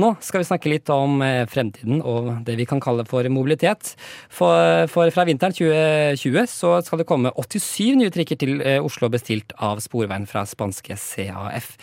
Nå 0.00 0.14
skal 0.24 0.40
vi 0.40 0.48
snakke 0.48 0.70
litt 0.72 0.90
om 0.92 1.20
eh, 1.24 1.44
fremtiden 1.50 2.00
og 2.00 2.30
det 2.46 2.56
vi 2.60 2.66
kan 2.68 2.80
kalle 2.82 3.04
for 3.08 3.26
mobilitet. 3.32 3.92
For, 4.32 4.86
for 4.90 5.12
fra 5.12 5.26
vinteren 5.28 5.54
2020 5.54 6.48
så 6.50 6.72
skal 6.84 7.02
det 7.02 7.08
komme 7.08 7.32
87 7.36 7.98
nye 8.00 8.12
trikker 8.14 8.40
til 8.40 8.62
eh, 8.64 8.80
Oslo 8.82 9.10
bestilt 9.12 9.52
av 9.62 9.82
Sporveien 9.84 10.24
fra 10.30 10.44
spanske 10.48 10.96
CAF. 10.96 11.74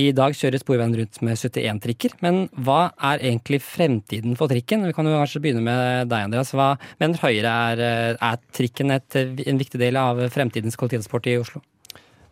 I 0.00 0.10
dag 0.16 0.36
kjører 0.36 0.60
Sporveien 0.60 0.96
rundt 0.98 1.20
med 1.24 1.40
71 1.40 1.82
trikker, 1.86 2.16
men 2.24 2.44
hva 2.66 2.90
er 3.12 3.24
egentlig 3.24 3.62
fremtiden 3.64 4.36
for 4.38 4.52
trikken? 4.52 4.84
Vi 4.88 4.96
kan 4.96 5.08
jo 5.08 5.16
kanskje 5.16 5.42
begynne 5.44 5.64
med 5.64 6.12
deg, 6.12 6.28
Andreas. 6.28 6.52
Hva 6.54 6.74
mener 7.00 7.22
Høyre 7.24 7.56
er, 7.72 7.84
eh, 7.84 8.20
er 8.20 8.40
trikken 8.54 8.92
et, 8.94 9.18
en 9.24 9.60
viktig 9.60 9.80
del 9.80 9.98
av 10.00 10.20
fremtidens 10.34 10.76
kollektivtransport 10.80 11.30
i 11.30 11.38
Oslo? 11.40 11.62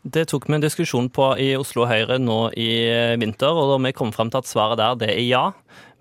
Det 0.03 0.25
tok 0.33 0.49
vi 0.49 0.57
en 0.57 0.65
diskusjon 0.65 1.09
på 1.15 1.29
i 1.39 1.53
Oslo 1.55 1.87
Høyre 1.87 2.19
nå 2.19 2.49
i 2.59 2.71
vinter, 3.23 3.55
og 3.55 3.71
da 3.71 3.77
vi 3.85 3.95
kom 3.95 4.11
frem 4.15 4.33
til 4.33 4.43
at 4.43 4.51
svaret 4.51 4.81
der 4.81 4.99
det 4.99 5.11
er 5.15 5.23
ja. 5.23 5.45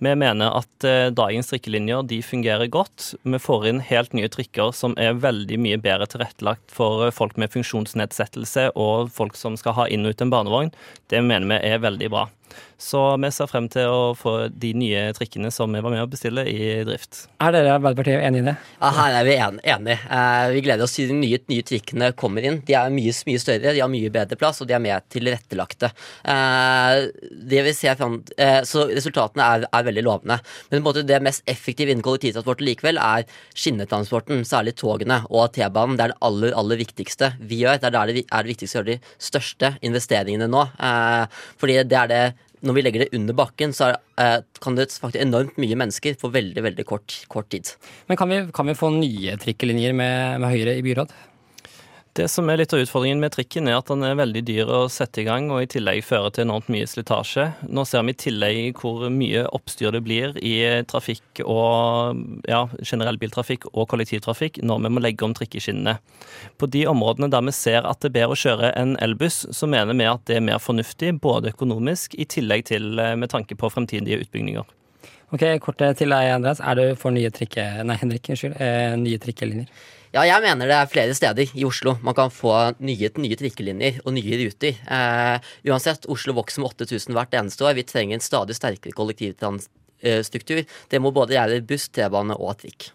Vi 0.04 0.16
mener 0.16 0.56
at 0.58 0.86
eh, 0.88 1.12
dagens 1.14 1.52
trikkelinjer 1.52 2.08
de 2.10 2.18
fungerer 2.26 2.66
godt. 2.74 3.12
Vi 3.22 3.38
får 3.40 3.68
inn 3.70 3.84
helt 3.86 4.16
nye 4.18 4.32
trikker 4.34 4.74
som 4.74 4.96
er 4.98 5.20
veldig 5.22 5.60
mye 5.62 5.78
bedre 5.78 6.08
tilrettelagt 6.10 6.74
for 6.74 7.06
eh, 7.06 7.14
folk 7.14 7.38
med 7.38 7.54
funksjonsnedsettelse 7.54 8.72
og 8.74 9.12
folk 9.14 9.38
som 9.38 9.60
skal 9.62 9.78
ha 9.78 9.86
inn 9.94 10.10
og 10.10 10.16
ut 10.16 10.26
en 10.26 10.34
barnevogn. 10.34 10.74
Det 11.06 11.22
mener 11.22 11.54
vi 11.54 11.62
er 11.70 11.84
veldig 11.86 12.10
bra. 12.10 12.26
Så 12.82 13.18
vi 13.22 13.30
ser 13.32 13.50
frem 13.50 13.68
til 13.72 13.86
å 13.94 14.14
få 14.18 14.34
de 14.50 14.72
nye 14.74 15.04
trikkene 15.14 15.52
som 15.54 15.72
vi 15.72 15.82
var 15.84 15.94
med 15.94 16.02
å 16.02 16.10
bestille, 16.10 16.48
i 16.50 16.82
drift. 16.88 17.28
Er 17.44 17.54
dere 17.54 17.70
i 17.70 17.74
Arbeiderpartiet 17.76 18.24
enig 18.26 18.42
i 18.42 18.48
det? 18.48 18.56
Ja, 18.80 18.90
her 18.98 19.18
er 19.20 19.28
vi 19.28 19.36
en, 19.38 19.60
enige. 19.76 19.98
Eh, 20.10 20.46
vi 20.56 20.64
gleder 20.66 20.88
oss 20.88 20.96
til 20.98 21.12
de 21.12 21.18
nye, 21.20 21.38
nye 21.52 21.66
trikkene 21.68 22.10
kommer 22.18 22.48
inn. 22.48 22.58
De 22.66 22.76
er 22.78 22.90
mye, 22.94 23.14
mye 23.30 23.44
større, 23.44 23.76
de 23.76 23.84
har 23.84 23.92
mye 23.92 24.14
bedre 24.14 24.40
plass, 24.40 24.64
og 24.64 24.70
de 24.72 24.76
er 24.78 24.82
mer 24.82 25.06
tilrettelagte. 25.14 25.92
Eh, 26.34 27.06
det 27.54 27.62
vi 27.68 27.76
ser 27.78 28.00
fram, 28.02 28.18
eh, 28.38 28.64
så 28.68 28.88
resultatene 28.90 29.46
er, 29.46 29.68
er 29.70 29.88
veldig 29.91 29.91
lovende. 30.00 30.38
Men 30.70 30.78
på 30.78 30.80
en 30.80 30.86
måte 30.88 31.04
det 31.08 31.20
mest 31.24 31.44
effektive 31.52 31.92
innen 31.92 32.06
kollektivtransport 32.06 32.64
likevel 32.64 33.00
er 33.02 33.26
skinnetransporten, 33.52 34.46
særlig 34.48 34.78
togene 34.80 35.20
og 35.30 35.52
T-banen. 35.58 35.98
Det 36.00 36.06
er 36.06 36.14
det 36.14 36.22
aller, 36.30 36.56
aller 36.56 36.80
viktigste 36.80 37.34
vi 37.44 37.60
gjør. 37.66 37.82
Det 37.82 37.90
er 37.92 37.98
der 37.98 38.14
det 38.14 38.24
er 38.24 38.48
det 38.48 38.54
viktigste 38.54 38.80
å 38.80 38.82
gjøre 38.82 38.94
de 38.94 39.18
største 39.28 39.74
investeringene 39.84 40.48
nå. 40.48 40.64
Eh, 40.80 41.44
fordi 41.60 41.82
det 41.84 42.00
er 42.00 42.16
det 42.16 42.24
når 42.62 42.78
vi 42.78 42.84
legger 42.86 43.04
det 43.04 43.18
under 43.18 43.34
bakken, 43.34 43.74
så 43.74 43.90
er, 43.90 43.98
eh, 44.22 44.40
kan 44.62 44.76
det 44.78 44.92
faktisk 44.94 45.22
enormt 45.22 45.58
mye 45.58 45.76
mennesker 45.76 46.14
på 46.22 46.30
veldig 46.32 46.62
veldig 46.62 46.86
kort, 46.86 47.26
kort 47.28 47.50
tid. 47.50 47.74
Men 48.08 48.18
kan 48.18 48.30
vi, 48.30 48.52
kan 48.54 48.68
vi 48.68 48.78
få 48.78 48.92
nye 48.94 49.36
trikkelinjer 49.42 49.94
med, 49.98 50.40
med 50.42 50.50
Høyre 50.54 50.78
i 50.78 50.86
byråd? 50.86 51.10
Det 52.12 52.26
som 52.28 52.50
er 52.52 52.58
litt 52.60 52.74
av 52.76 52.82
utfordringen 52.84 53.22
med 53.24 53.32
trikken, 53.32 53.70
er 53.72 53.78
at 53.78 53.88
den 53.88 54.02
er 54.04 54.18
veldig 54.20 54.42
dyr 54.44 54.68
å 54.68 54.80
sette 54.92 55.22
i 55.22 55.24
gang, 55.24 55.46
og 55.48 55.62
i 55.64 55.68
tillegg 55.72 56.02
fører 56.04 56.34
til 56.36 56.44
enormt 56.44 56.68
mye 56.74 56.88
slitasje. 56.90 57.46
Nå 57.72 57.86
ser 57.88 58.04
vi 58.04 58.12
i 58.12 58.18
tillegg 58.20 58.82
hvor 58.82 59.06
mye 59.16 59.46
oppstyr 59.56 59.94
det 59.96 60.02
blir 60.04 60.36
i 60.44 60.58
trafikk 60.92 61.40
og 61.46 62.20
ja, 62.52 62.66
generell 62.84 63.16
biltrafikk 63.22 63.70
og 63.72 63.88
kollektivtrafikk 63.94 64.60
når 64.60 64.82
vi 64.84 64.92
må 64.92 65.04
legge 65.06 65.24
om 65.24 65.36
trikkeskinnene. 65.38 65.94
På 66.60 66.68
de 66.68 66.84
områdene 66.92 67.32
der 67.32 67.46
vi 67.48 67.56
ser 67.56 67.88
at 67.88 68.04
det 68.04 68.12
er 68.12 68.18
bedre 68.18 68.36
å 68.36 68.42
kjøre 68.44 68.74
en 68.82 68.98
elbuss, 69.08 69.46
så 69.56 69.72
mener 69.72 69.96
vi 69.96 70.10
at 70.12 70.28
det 70.28 70.42
er 70.42 70.46
mer 70.50 70.60
fornuftig, 70.60 71.14
både 71.24 71.56
økonomisk 71.56 72.20
i 72.20 72.28
tillegg 72.28 72.68
til 72.74 73.00
eh, 73.00 73.16
med 73.16 73.32
tanke 73.32 73.56
på 73.56 73.72
fremtidige 73.72 74.20
utbygginger. 74.26 74.68
Ok, 75.32 75.48
Kort 75.64 75.80
til 75.80 76.12
deg, 76.12 76.28
Andreas. 76.36 76.60
Er 76.60 76.76
du 76.76 76.86
for 77.00 77.16
nye 77.16 77.32
trikke... 77.32 77.70
Nei, 77.88 77.96
Henrik, 78.04 78.28
unnskyld. 78.36 78.60
Eh, 78.60 79.00
nye 79.00 79.24
trikkelinjer? 79.24 79.72
Ja, 80.12 80.26
jeg 80.28 80.44
mener 80.44 80.68
det 80.68 80.76
er 80.76 80.90
flere 80.92 81.14
steder 81.16 81.54
i 81.56 81.64
Oslo 81.64 81.94
man 82.04 82.16
kan 82.18 82.32
få 82.36 82.52
nye, 82.84 83.10
nye 83.24 83.38
trikkelinjer 83.40 84.02
og 84.04 84.12
nye 84.18 84.40
ruter. 84.42 84.76
Eh, 84.84 85.52
uansett, 85.72 86.04
Oslo 86.12 86.36
vokser 86.36 86.60
med 86.60 86.74
8000 86.84 87.16
hvert 87.16 87.38
eneste 87.40 87.64
år. 87.64 87.78
Vi 87.80 87.86
trenger 87.88 88.18
en 88.18 88.26
stadig 88.26 88.58
sterkere 88.58 88.92
kollektivstruktur. 88.98 90.66
Det 90.92 91.00
må 91.00 91.14
både 91.16 91.38
gjelde 91.38 91.64
buss, 91.64 91.88
T-bane 91.96 92.36
og 92.36 92.60
trikk. 92.60 92.90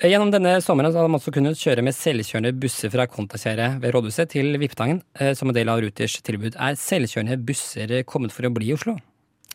Eh, 0.00 0.08
Gjennom 0.08 0.32
denne 0.32 0.56
sommeren 0.64 0.96
har 0.96 1.04
man 1.04 1.20
også 1.20 1.36
kunnet 1.36 1.60
kjøre 1.60 1.84
med 1.84 1.98
selvkjørende 2.00 2.56
busser 2.64 2.96
fra 2.96 3.04
Kontakjæret 3.12 3.76
ved 3.84 3.92
rådhuset 3.92 4.32
til 4.32 4.56
Vippetangen 4.56 5.04
eh, 5.20 5.36
som 5.36 5.52
en 5.52 5.60
del 5.60 5.68
av 5.68 5.84
Ruters 5.84 6.16
tilbud. 6.24 6.56
Er 6.56 6.80
selvkjørende 6.80 7.42
busser 7.44 7.98
kommet 8.08 8.32
for 8.32 8.48
å 8.48 8.56
bli 8.56 8.72
i 8.72 8.78
Oslo? 8.80 8.96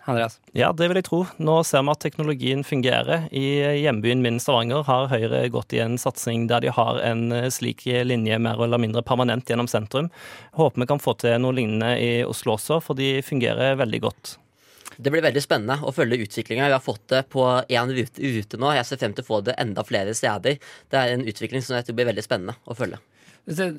Andreas? 0.07 0.39
Ja, 0.55 0.71
det 0.73 0.87
vil 0.87 0.99
jeg 0.99 1.07
tro. 1.07 1.19
Nå 1.43 1.57
ser 1.67 1.83
vi 1.83 1.93
at 1.93 2.01
teknologien 2.03 2.63
fungerer. 2.67 3.27
I 3.35 3.45
hjembyen 3.83 4.23
min 4.23 4.39
Stavanger 4.41 4.85
har 4.87 5.09
Høyre 5.11 5.43
gått 5.53 5.75
i 5.75 5.81
en 5.83 5.99
satsing 6.01 6.47
der 6.49 6.63
de 6.63 6.73
har 6.73 7.01
en 7.03 7.31
eh, 7.35 7.49
slik 7.53 7.83
linje 7.85 8.39
mer 8.39 8.63
eller 8.63 8.81
mindre 8.81 9.03
permanent 9.05 9.49
gjennom 9.49 9.69
sentrum. 9.71 10.09
Håper 10.57 10.83
vi 10.83 10.89
kan 10.89 11.03
få 11.03 11.17
til 11.21 11.37
noe 11.43 11.55
lignende 11.57 11.93
i 11.99 12.11
Oslo 12.27 12.55
også, 12.55 12.79
for 12.83 12.99
de 12.99 13.17
fungerer 13.25 13.79
veldig 13.79 14.03
godt. 14.07 14.37
Det 14.97 15.11
blir 15.13 15.21
veldig 15.21 15.43
spennende 15.43 15.77
å 15.85 15.93
følge 15.93 16.23
utviklinga. 16.23 16.71
Vi 16.71 16.73
har 16.73 16.81
fått 16.81 17.03
det 17.11 17.21
på 17.29 17.43
én 17.45 17.93
rute, 17.93 18.31
rute 18.37 18.57
nå. 18.57 18.71
Jeg 18.73 18.87
ser 18.87 19.01
frem 19.03 19.13
til 19.13 19.27
å 19.27 19.29
få 19.29 19.43
det 19.45 19.53
enda 19.61 19.83
flere 19.85 20.15
steder. 20.17 20.57
Det 20.89 20.97
er 20.97 21.13
en 21.13 21.27
utvikling 21.27 21.61
som 21.61 21.77
jeg 21.77 21.85
tror 21.85 21.99
blir 21.99 22.09
veldig 22.09 22.25
spennende 22.25 22.57
å 22.65 22.77
følge. 22.77 22.97
Så, 23.47 23.69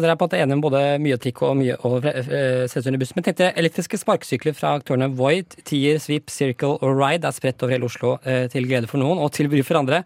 dere 0.00 0.14
er 0.14 0.16
på 0.16 0.24
at 0.24 0.32
det 0.32 0.38
er 0.38 0.46
enige 0.46 0.56
om 0.56 0.62
både 0.64 0.80
mye-tikk 1.04 1.42
og 1.44 1.58
mye 1.58 1.74
og 1.84 2.06
eh, 2.08 2.64
selvkjørende 2.64 3.00
buss. 3.02 3.10
Men 3.12 3.26
tenkte 3.26 3.50
elektriske 3.60 4.00
sparkesykler 4.00 4.56
fra 4.56 4.70
aktørene 4.78 5.10
Void, 5.18 5.58
Tier, 5.68 5.98
Sweep, 6.00 6.32
Circle 6.32 6.78
og 6.78 6.96
Ride 6.96 7.28
er 7.28 7.36
spredt 7.36 7.60
over 7.60 7.74
hele 7.74 7.90
Oslo 7.90 8.14
eh, 8.24 8.46
til 8.48 8.64
glede 8.70 8.88
for 8.88 9.02
noen 9.02 9.20
og 9.20 9.34
til 9.36 9.50
bry 9.52 9.60
for 9.66 9.82
andre. 9.82 10.00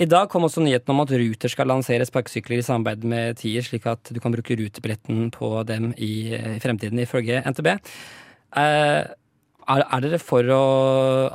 I 0.00 0.08
dag 0.08 0.30
kom 0.32 0.48
også 0.48 0.64
nyheten 0.64 0.94
om 0.94 1.04
at 1.04 1.12
Ruter 1.20 1.52
skal 1.52 1.68
lansere 1.68 2.08
sparkesykler 2.08 2.62
i 2.62 2.64
samarbeid 2.64 3.04
med 3.12 3.42
Tier, 3.42 3.66
slik 3.66 3.84
at 3.92 4.08
du 4.08 4.20
kan 4.24 4.32
bruke 4.32 4.56
rutebilletten 4.56 5.28
på 5.36 5.52
dem 5.68 5.92
i, 5.98 6.32
eh, 6.32 6.54
i 6.56 6.62
fremtiden, 6.64 7.04
ifølge 7.04 7.44
NTB. 7.44 7.74
Eh, 8.56 9.02
er, 9.70 9.84
er 9.84 10.04
dere 10.04 10.20
for 10.22 10.48
å, 10.54 10.62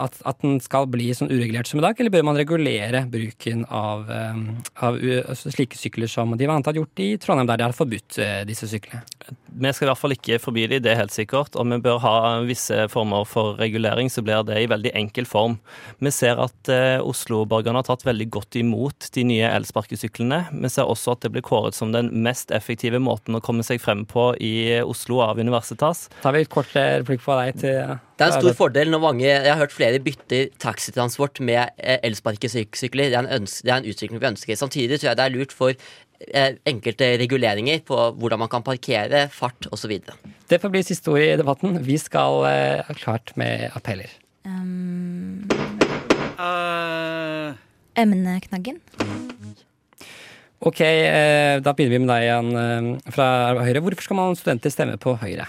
at, 0.03 0.17
at 0.27 0.39
den 0.43 0.59
skal 0.63 0.87
bli 0.91 1.09
sånn 1.15 1.31
uregulert 1.31 1.69
som 1.69 1.81
i 1.81 1.85
dag, 1.85 1.97
eller 1.99 2.13
bør 2.13 2.27
man 2.29 2.39
regulere 2.39 3.05
bruken 3.11 3.65
av, 3.67 4.07
eh, 4.11 4.41
av 4.87 4.99
altså 5.23 5.53
slike 5.53 5.79
sykler 5.79 6.11
som 6.11 6.35
de 6.37 6.49
var 6.49 6.59
antatt 6.59 6.79
gjort 6.79 7.03
i 7.03 7.13
Trondheim, 7.21 7.49
der 7.49 7.61
de 7.61 7.67
har 7.69 7.77
forbudt 7.77 8.19
eh, 8.23 8.41
disse 8.47 8.69
syklene? 8.71 9.03
Vi 9.57 9.73
skal 9.73 9.87
i 9.87 9.89
hvert 9.89 10.01
fall 10.01 10.15
ikke 10.15 10.39
forby 10.41 10.67
de, 10.69 10.79
det 10.83 10.91
er 10.91 10.99
helt 11.01 11.15
sikkert. 11.15 11.57
Og 11.57 11.67
vi 11.71 11.79
bør 11.83 12.01
ha 12.03 12.15
visse 12.45 12.85
former 12.93 13.25
for 13.29 13.57
regulering, 13.61 14.11
så 14.13 14.21
blir 14.25 14.45
det 14.47 14.59
i 14.61 14.69
veldig 14.69 14.93
enkel 14.97 15.27
form. 15.29 15.57
Vi 16.03 16.13
ser 16.13 16.39
at 16.43 16.71
eh, 16.71 17.01
Oslo-borgerne 17.01 17.81
har 17.81 17.87
tatt 17.87 18.05
veldig 18.05 18.29
godt 18.37 18.59
imot 18.61 19.09
de 19.15 19.25
nye 19.27 19.49
elsparkesyklene. 19.49 20.43
Vi 20.53 20.71
ser 20.73 20.89
også 20.89 21.15
at 21.15 21.25
det 21.25 21.33
blir 21.33 21.45
kåret 21.45 21.77
som 21.77 21.93
den 21.95 22.11
mest 22.25 22.53
effektive 22.55 23.01
måten 23.01 23.37
å 23.37 23.43
komme 23.43 23.65
seg 23.65 23.81
frem 23.83 24.05
på 24.09 24.29
i 24.43 24.79
Oslo 24.83 25.21
av 25.25 25.41
Universitas. 25.41 26.07
Tar 26.23 26.35
vi 26.35 26.43
et 26.45 26.51
kort 26.53 26.75
eh, 26.77 26.99
replikk 27.01 27.23
på 27.25 27.37
deg 27.39 27.57
til 27.63 27.97
Det 28.17 28.25
er 28.25 28.31
en 28.31 28.41
stor 28.41 28.57
fordel 28.57 28.89
når 28.91 29.01
mange 29.03 29.25
Jeg 29.25 29.49
har 29.49 29.59
hørt 29.59 29.75
flere 29.75 30.01
bytter 30.03 30.51
taxitransport 30.61 31.41
med 31.41 31.73
eh, 31.77 31.99
elsparkesykler. 32.07 33.13
Det, 33.13 33.23
er 33.23 33.45
det 33.45 33.71
er 33.71 33.77
en 33.79 33.89
utvikling 33.89 34.21
vi 34.21 34.31
ønsker. 34.31 34.59
Samtidig 34.59 35.01
tror 35.01 35.11
jeg 35.11 35.19
det 35.19 35.25
er 35.27 35.35
lurt 35.35 35.55
for 35.55 35.73
eh, 35.73 36.06
enkelte 36.67 37.11
reguleringer 37.21 37.83
på 37.85 37.97
hvordan 38.17 38.41
man 38.41 38.49
kan 38.51 38.65
parkere, 38.65 39.27
fart 39.33 39.67
osv. 39.71 39.99
Det 40.49 40.61
får 40.61 40.73
bli 40.73 40.83
siste 40.85 41.11
ord 41.13 41.21
i 41.21 41.35
debatten. 41.37 41.77
Vi 41.85 41.97
skal 42.01 42.43
eh, 42.49 42.85
ha 42.87 42.97
klart 42.97 43.35
med 43.37 43.69
appeller. 43.77 44.09
Um, 44.47 45.45
uh. 46.39 47.53
emneknaggen. 47.99 48.81
Ok, 50.57 50.81
eh, 50.81 51.59
da 51.61 51.73
begynner 51.77 51.93
vi 51.93 52.01
med 52.01 52.09
deg, 52.09 52.25
eh, 52.33 53.11
fra 53.13 53.27
Høyre. 53.61 53.81
Hvorfor 53.85 54.07
skal 54.07 54.17
man 54.17 54.37
studenter 54.39 54.73
stemme 54.73 54.97
på 54.97 55.13
Høyre? 55.21 55.45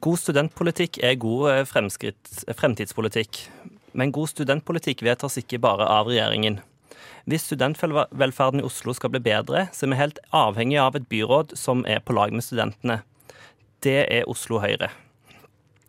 God 0.00 0.20
studentpolitikk 0.22 1.00
er 1.02 1.18
god 1.20 1.50
eh, 1.50 1.64
fremskritt- 1.68 2.44
fremtidspolitikk. 2.54 3.48
Men 3.92 4.12
god 4.14 4.30
studentpolitikk 4.30 5.02
vedtas 5.02 5.38
ikke 5.42 5.60
bare 5.62 5.86
av 5.86 6.06
regjeringen. 6.06 6.60
Hvis 7.24 7.46
studentvelferden 7.48 8.60
i 8.60 8.66
Oslo 8.66 8.92
skal 8.92 9.14
bli 9.14 9.22
bedre, 9.24 9.68
så 9.72 9.86
er 9.86 9.94
vi 9.94 10.00
helt 10.02 10.18
avhengig 10.36 10.76
av 10.82 10.98
et 10.98 11.06
byråd 11.08 11.54
som 11.56 11.86
er 11.88 12.02
på 12.04 12.12
lag 12.16 12.34
med 12.36 12.44
studentene. 12.44 12.98
Det 13.84 14.02
er 14.12 14.28
Oslo 14.28 14.60
Høyre. 14.60 14.90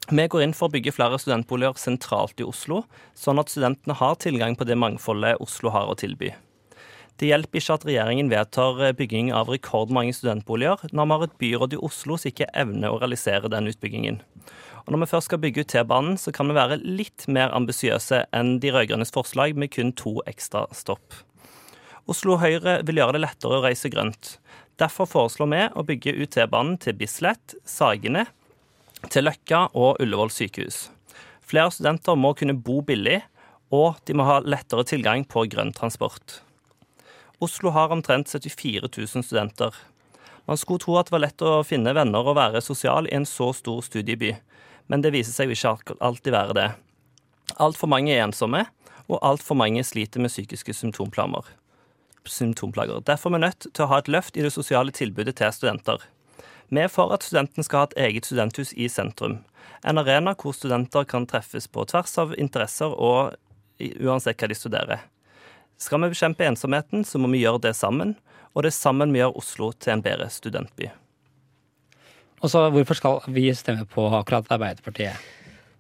Vi 0.06 0.28
går 0.30 0.46
inn 0.46 0.56
for 0.56 0.70
å 0.70 0.76
bygge 0.76 0.94
flere 0.94 1.18
studentboliger 1.20 1.76
sentralt 1.82 2.40
i 2.40 2.48
Oslo, 2.48 2.84
sånn 3.18 3.42
at 3.42 3.52
studentene 3.52 3.98
har 4.00 4.16
tilgang 4.22 4.56
på 4.56 4.68
det 4.70 4.78
mangfoldet 4.80 5.42
Oslo 5.44 5.74
har 5.74 5.92
å 5.92 5.98
tilby. 6.00 6.32
Det 7.20 7.32
hjelper 7.32 7.60
ikke 7.60 7.76
at 7.80 7.88
regjeringen 7.88 8.30
vedtar 8.32 8.80
bygging 8.96 9.32
av 9.36 9.50
rekordmange 9.52 10.16
studentboliger, 10.16 10.84
når 10.92 11.08
vi 11.08 11.16
har 11.16 11.26
et 11.28 11.38
byråd 11.42 11.76
i 11.76 11.82
Oslo 11.90 12.20
som 12.20 12.32
ikke 12.32 12.52
evner 12.54 12.92
å 12.92 13.00
realisere 13.02 13.52
den 13.52 13.72
utbyggingen. 13.72 14.22
Og 14.86 14.94
Når 14.94 15.02
vi 15.02 15.10
først 15.10 15.32
skal 15.32 15.42
bygge 15.42 15.64
ut 15.66 15.72
T-banen, 15.74 16.18
så 16.18 16.32
kan 16.32 16.48
vi 16.48 16.58
være 16.58 16.78
litt 16.84 17.26
mer 17.28 17.54
ambisiøse 17.58 18.28
enn 18.36 18.60
de 18.62 18.70
rød-grønnes 18.70 19.14
forslag 19.14 19.58
med 19.58 19.74
kun 19.74 19.92
to 19.98 20.20
ekstra 20.30 20.68
stopp. 20.78 21.18
Oslo 22.06 22.38
Høyre 22.38 22.84
vil 22.86 23.02
gjøre 23.02 23.18
det 23.18 23.24
lettere 23.24 23.58
å 23.58 23.64
reise 23.66 23.90
grønt. 23.90 24.36
Derfor 24.78 25.10
foreslår 25.10 25.50
vi 25.50 25.62
å 25.74 25.86
bygge 25.88 26.14
ut 26.20 26.36
T-banen 26.36 26.78
til 26.78 26.94
Bislett, 27.00 27.56
Sagene, 27.66 28.28
til 29.10 29.26
Løkka 29.26 29.72
og 29.74 30.02
Ullevål 30.04 30.30
sykehus. 30.34 30.90
Flere 31.46 31.74
studenter 31.74 32.18
må 32.18 32.36
kunne 32.38 32.58
bo 32.58 32.82
billig, 32.86 33.24
og 33.74 33.98
de 34.06 34.14
må 34.14 34.26
ha 34.28 34.42
lettere 34.46 34.86
tilgang 34.86 35.26
på 35.26 35.48
grønn 35.50 35.74
transport. 35.74 36.42
Oslo 37.42 37.74
har 37.74 37.94
omtrent 37.94 38.30
74 38.30 38.86
000 38.86 39.26
studenter. 39.26 39.74
Man 40.46 40.62
skulle 40.62 40.84
tro 40.84 41.00
at 41.00 41.10
det 41.10 41.16
var 41.16 41.24
lett 41.26 41.42
å 41.42 41.64
finne 41.66 41.94
venner 41.98 42.26
og 42.26 42.38
være 42.38 42.62
sosial 42.62 43.10
i 43.10 43.16
en 43.18 43.26
så 43.26 43.50
stor 43.58 43.82
studieby, 43.86 44.36
men 44.88 45.02
det 45.02 45.14
viser 45.16 45.34
seg 45.34 45.52
jo 45.52 45.58
ikke 45.58 45.98
alltid 46.00 46.34
være 46.36 46.58
det. 46.58 46.70
Altfor 47.62 47.90
mange 47.92 48.14
er 48.14 48.24
ensomme, 48.26 48.66
og 49.06 49.22
altfor 49.22 49.58
mange 49.58 49.84
sliter 49.86 50.20
med 50.22 50.34
psykiske 50.34 50.74
symptomplager. 50.74 51.46
Derfor 53.06 53.30
er 53.30 53.34
vi 53.36 53.42
nødt 53.44 53.68
til 53.70 53.86
å 53.86 53.90
ha 53.92 54.00
et 54.02 54.10
løft 54.10 54.38
i 54.38 54.46
det 54.46 54.54
sosiale 54.54 54.92
tilbudet 54.92 55.36
til 55.38 55.54
studenter. 55.54 56.02
Vi 56.74 56.82
er 56.82 56.90
for 56.90 57.14
at 57.14 57.24
studenten 57.24 57.64
skal 57.64 57.84
ha 57.84 57.90
et 57.92 58.00
eget 58.08 58.26
studenthus 58.26 58.74
i 58.74 58.90
sentrum. 58.90 59.44
En 59.86 60.02
arena 60.02 60.34
hvor 60.34 60.56
studenter 60.58 61.06
kan 61.06 61.28
treffes 61.30 61.68
på 61.70 61.86
tvers 61.86 62.18
av 62.18 62.34
interesser 62.42 62.90
og 62.90 63.36
uansett 63.78 64.42
hva 64.42 64.50
de 64.50 64.58
studerer. 64.58 65.06
Skal 65.78 66.02
vi 66.02 66.10
bekjempe 66.14 66.48
ensomheten, 66.48 67.04
så 67.06 67.20
må 67.20 67.30
vi 67.30 67.44
gjøre 67.44 67.68
det 67.68 67.76
sammen. 67.78 68.16
Og 68.56 68.64
det 68.64 68.72
er 68.72 68.80
sammen 68.80 69.12
vi 69.14 69.20
gjør 69.20 69.38
Oslo 69.38 69.74
til 69.76 69.98
en 69.98 70.06
bedre 70.06 70.30
studentby. 70.32 70.90
Og 72.46 72.52
så 72.54 72.62
hvorfor 72.70 72.98
skal 73.00 73.24
vi 73.34 73.48
stemme 73.58 73.88
på 73.90 74.04
akkurat 74.14 74.52
Arbeiderpartiet? 74.54 75.18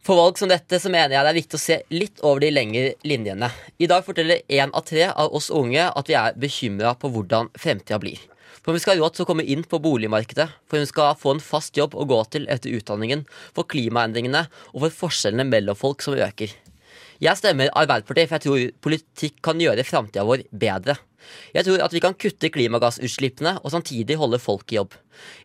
For 0.05 0.17
valg 0.17 0.37
som 0.37 0.49
dette 0.49 0.79
så 0.81 0.89
mener 0.89 1.13
jeg 1.13 1.25
det 1.25 1.31
er 1.31 1.37
viktig 1.37 1.57
å 1.57 1.61
se 1.61 1.75
litt 1.93 2.21
over 2.25 2.41
de 2.41 2.49
lengre 2.53 2.93
linjene. 3.05 3.51
I 3.81 3.89
dag 3.89 4.05
forteller 4.05 4.41
én 4.49 4.73
av 4.73 4.85
tre 4.85 5.07
av 5.09 5.33
oss 5.37 5.51
unge 5.53 5.85
at 5.85 6.09
vi 6.09 6.17
er 6.17 6.37
bekymra 6.41 6.95
på 6.97 7.09
hvordan 7.13 7.51
fremtida 7.57 7.99
blir. 8.01 8.17
For 8.65 8.73
vi 8.73 8.81
skal 8.81 8.97
ha 8.97 9.03
råd 9.03 9.17
til 9.17 9.25
å 9.25 9.29
komme 9.29 9.45
inn 9.45 9.61
på 9.69 9.77
boligmarkedet, 9.81 10.47
for 10.65 10.81
vi 10.81 10.89
skal 10.89 11.17
få 11.21 11.35
en 11.35 11.43
fast 11.43 11.77
jobb 11.77 11.93
å 11.93 12.05
gå 12.09 12.17
til 12.33 12.47
etter 12.49 12.73
utdanningen, 12.73 13.27
for 13.53 13.69
klimaendringene 13.69 14.47
og 14.73 14.87
for 14.87 14.99
forskjellene 15.05 15.45
mellom 15.51 15.77
folk 15.77 16.01
som 16.01 16.17
øker. 16.17 16.49
Jeg 17.21 17.39
stemmer 17.39 17.69
Arbeiderpartiet, 17.77 18.29
for 18.29 18.37
jeg 18.37 18.45
tror 18.47 18.79
politikk 18.89 19.37
kan 19.45 19.61
gjøre 19.61 19.85
framtida 19.85 20.25
vår 20.25 20.47
bedre. 20.49 20.97
Jeg 21.55 21.67
tror 21.67 21.83
at 21.85 21.95
vi 21.95 22.03
kan 22.03 22.15
kutte 22.19 22.51
klimagassutslippene 22.53 23.57
og 23.61 23.73
samtidig 23.73 24.19
holde 24.21 24.41
folk 24.41 24.71
i 24.73 24.79
jobb. 24.79 24.95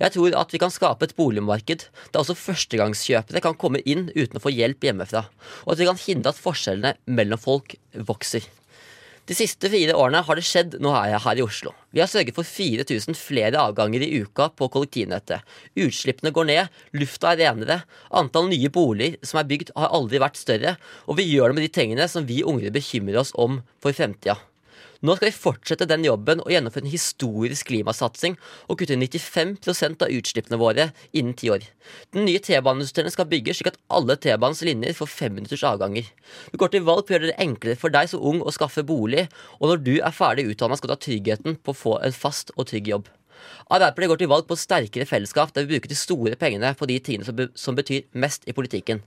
Jeg 0.00 0.14
tror 0.16 0.36
at 0.40 0.54
vi 0.54 0.60
kan 0.62 0.72
skape 0.74 1.06
et 1.06 1.16
boligmarked 1.18 1.86
der 1.86 2.22
også 2.22 2.38
førstegangskjøpere 2.38 3.42
kan 3.44 3.58
komme 3.58 3.82
inn 3.84 4.08
uten 4.16 4.38
å 4.40 4.44
få 4.44 4.52
hjelp 4.54 4.90
hjemmefra, 4.90 5.26
og 5.66 5.74
at 5.74 5.82
vi 5.82 5.90
kan 5.90 6.00
hindre 6.06 6.34
at 6.34 6.42
forskjellene 6.42 6.96
mellom 7.10 7.40
folk 7.40 7.78
vokser. 7.94 8.48
De 9.30 9.36
siste 9.38 9.68
fire 9.70 9.94
årene 9.94 10.24
har 10.26 10.34
det 10.34 10.42
skjedd 10.42 10.72
noe 10.82 11.04
her, 11.04 11.20
her 11.22 11.38
i 11.38 11.44
Oslo. 11.44 11.70
Vi 11.94 12.00
har 12.02 12.08
sørget 12.10 12.34
for 12.34 12.42
4000 12.42 13.14
flere 13.14 13.60
avganger 13.62 14.02
i 14.02 14.08
uka 14.24 14.48
på 14.58 14.66
kollektivnettet. 14.74 15.46
Utslippene 15.78 16.32
går 16.34 16.48
ned, 16.48 16.80
lufta 16.98 17.30
er 17.30 17.44
renere, 17.44 17.76
antall 18.10 18.50
nye 18.50 18.72
boliger 18.74 19.20
som 19.22 19.38
er 19.38 19.46
bygd 19.52 19.70
har 19.76 19.94
aldri 19.94 20.18
vært 20.18 20.40
større, 20.40 20.74
og 21.06 21.20
vi 21.20 21.28
gjør 21.30 21.52
det 21.52 21.60
med 21.60 21.68
de 21.68 21.74
tingene 21.78 22.10
som 22.10 22.26
vi 22.26 22.42
unge 22.42 22.74
bekymrer 22.74 23.22
oss 23.22 23.30
om 23.38 23.60
for 23.78 23.94
fremtida. 23.94 24.40
Nå 25.00 25.14
skal 25.16 25.30
vi 25.30 25.32
fortsette 25.32 25.86
den 25.88 26.02
jobben 26.04 26.42
og 26.42 26.50
gjennomføre 26.52 26.84
en 26.84 26.92
historisk 26.92 27.70
klimasatsing 27.70 28.34
og 28.68 28.82
kutte 28.82 28.98
95% 29.00 30.02
av 30.04 30.12
utslippene 30.12 30.58
våre 30.60 30.90
innen 31.16 31.32
ti 31.40 31.48
år. 31.48 31.64
Den 32.12 32.26
nye 32.28 32.42
T-banesystemet 32.44 33.14
skal 33.14 33.28
bygges 33.30 33.62
slik 33.62 33.70
at 33.72 33.78
alle 33.96 34.18
T-banens 34.20 34.60
linjer 34.66 34.92
får 34.98 35.08
femminutters 35.14 35.64
avganger. 35.64 36.10
Vi 36.52 36.60
går 36.60 36.74
til 36.74 36.84
valg 36.84 37.06
på 37.06 37.14
å 37.14 37.16
gjøre 37.16 37.30
det 37.30 37.38
enklere 37.40 37.80
for 37.80 37.94
deg 37.94 38.10
som 38.12 38.26
ung 38.28 38.42
å 38.44 38.52
skaffe 38.52 38.84
bolig, 38.84 39.24
og 39.56 39.72
når 39.72 39.80
du 39.86 39.94
er 39.96 40.12
ferdig 40.12 40.50
utdanna 40.52 40.76
skal 40.76 40.92
du 40.92 40.96
ha 40.98 41.00
tryggheten 41.06 41.56
på 41.56 41.72
å 41.72 41.80
få 41.86 41.96
en 42.04 42.16
fast 42.16 42.52
og 42.58 42.68
trygg 42.68 42.92
jobb. 42.92 43.08
Arbeiderpartiet 43.72 44.12
går 44.12 44.20
til 44.20 44.32
valg 44.34 44.50
på 44.50 44.60
sterkere 44.60 45.08
fellesskap 45.08 45.54
der 45.56 45.64
vi 45.64 45.78
bruker 45.78 45.88
de 45.88 45.96
store 45.96 46.36
pengene 46.36 46.74
på 46.76 46.88
de 46.90 47.00
tingene 47.00 47.48
som 47.56 47.78
betyr 47.78 48.04
mest 48.12 48.44
i 48.44 48.52
politikken. 48.52 49.00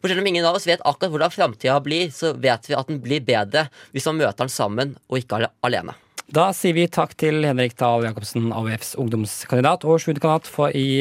For 0.00 0.10
selv 0.10 0.22
om 0.22 0.28
ingen 0.30 0.46
av 0.48 0.58
oss 0.58 0.68
vet 0.68 0.82
akkurat 0.84 1.14
hvordan 1.14 1.34
framtida 1.34 1.78
blir, 1.84 2.12
så 2.14 2.34
vet 2.38 2.68
vi 2.70 2.76
at 2.78 2.90
den 2.90 3.00
blir 3.04 3.24
bedre 3.24 3.68
hvis 3.92 4.06
man 4.10 4.22
møter 4.24 4.44
den 4.44 4.52
sammen 4.52 4.96
og 5.08 5.22
ikke 5.22 5.40
ale- 5.40 5.54
alene. 5.66 5.96
Da 6.28 6.50
sier 6.52 6.74
vi 6.76 6.82
takk 6.92 7.14
til 7.16 7.40
Henrik 7.40 7.72
Dahl 7.80 8.02
Jacobsen, 8.04 8.50
AUFs 8.52 8.90
ungdomskandidat 9.00 9.86
og 9.88 9.96
studiekandidat 10.02 10.50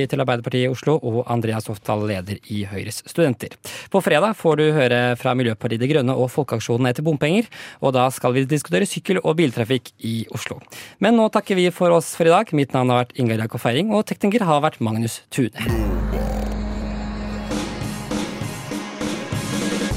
til 0.07 0.23
Arbeiderpartiet 0.23 0.69
i 0.69 0.71
Oslo, 0.71 0.93
og 1.03 1.25
Andreas 1.27 1.67
Oftdal, 1.67 2.05
leder 2.07 2.39
i 2.47 2.61
Høyres 2.63 3.01
studenter. 3.03 3.57
På 3.91 3.99
fredag 3.99 4.37
får 4.39 4.55
du 4.61 4.63
høre 4.71 5.01
fra 5.19 5.33
Miljøpartiet 5.35 5.83
De 5.83 5.89
Grønne 5.91 6.15
og 6.15 6.31
Folkeaksjonen 6.31 6.87
etter 6.87 7.03
bompenger, 7.03 7.49
og 7.83 7.91
da 7.97 8.07
skal 8.15 8.37
vi 8.37 8.45
diskutere 8.47 8.87
sykkel- 8.87 9.19
og 9.19 9.35
biltrafikk 9.41 9.91
i 9.99 10.21
Oslo. 10.31 10.61
Men 11.03 11.19
nå 11.19 11.27
takker 11.35 11.59
vi 11.59 11.67
for 11.75 11.91
oss 11.91 12.13
for 12.15 12.23
i 12.23 12.31
dag. 12.31 12.55
Mitt 12.55 12.71
navn 12.71 12.95
har 12.95 13.03
vært 13.03 13.19
Ingar 13.19 13.43
Jakob 13.43 13.59
Feiring, 13.59 13.91
og 13.91 14.07
tekniker 14.07 14.47
har 14.47 14.63
vært 14.63 14.79
Magnus 14.79 15.19
Tune. 15.27 16.26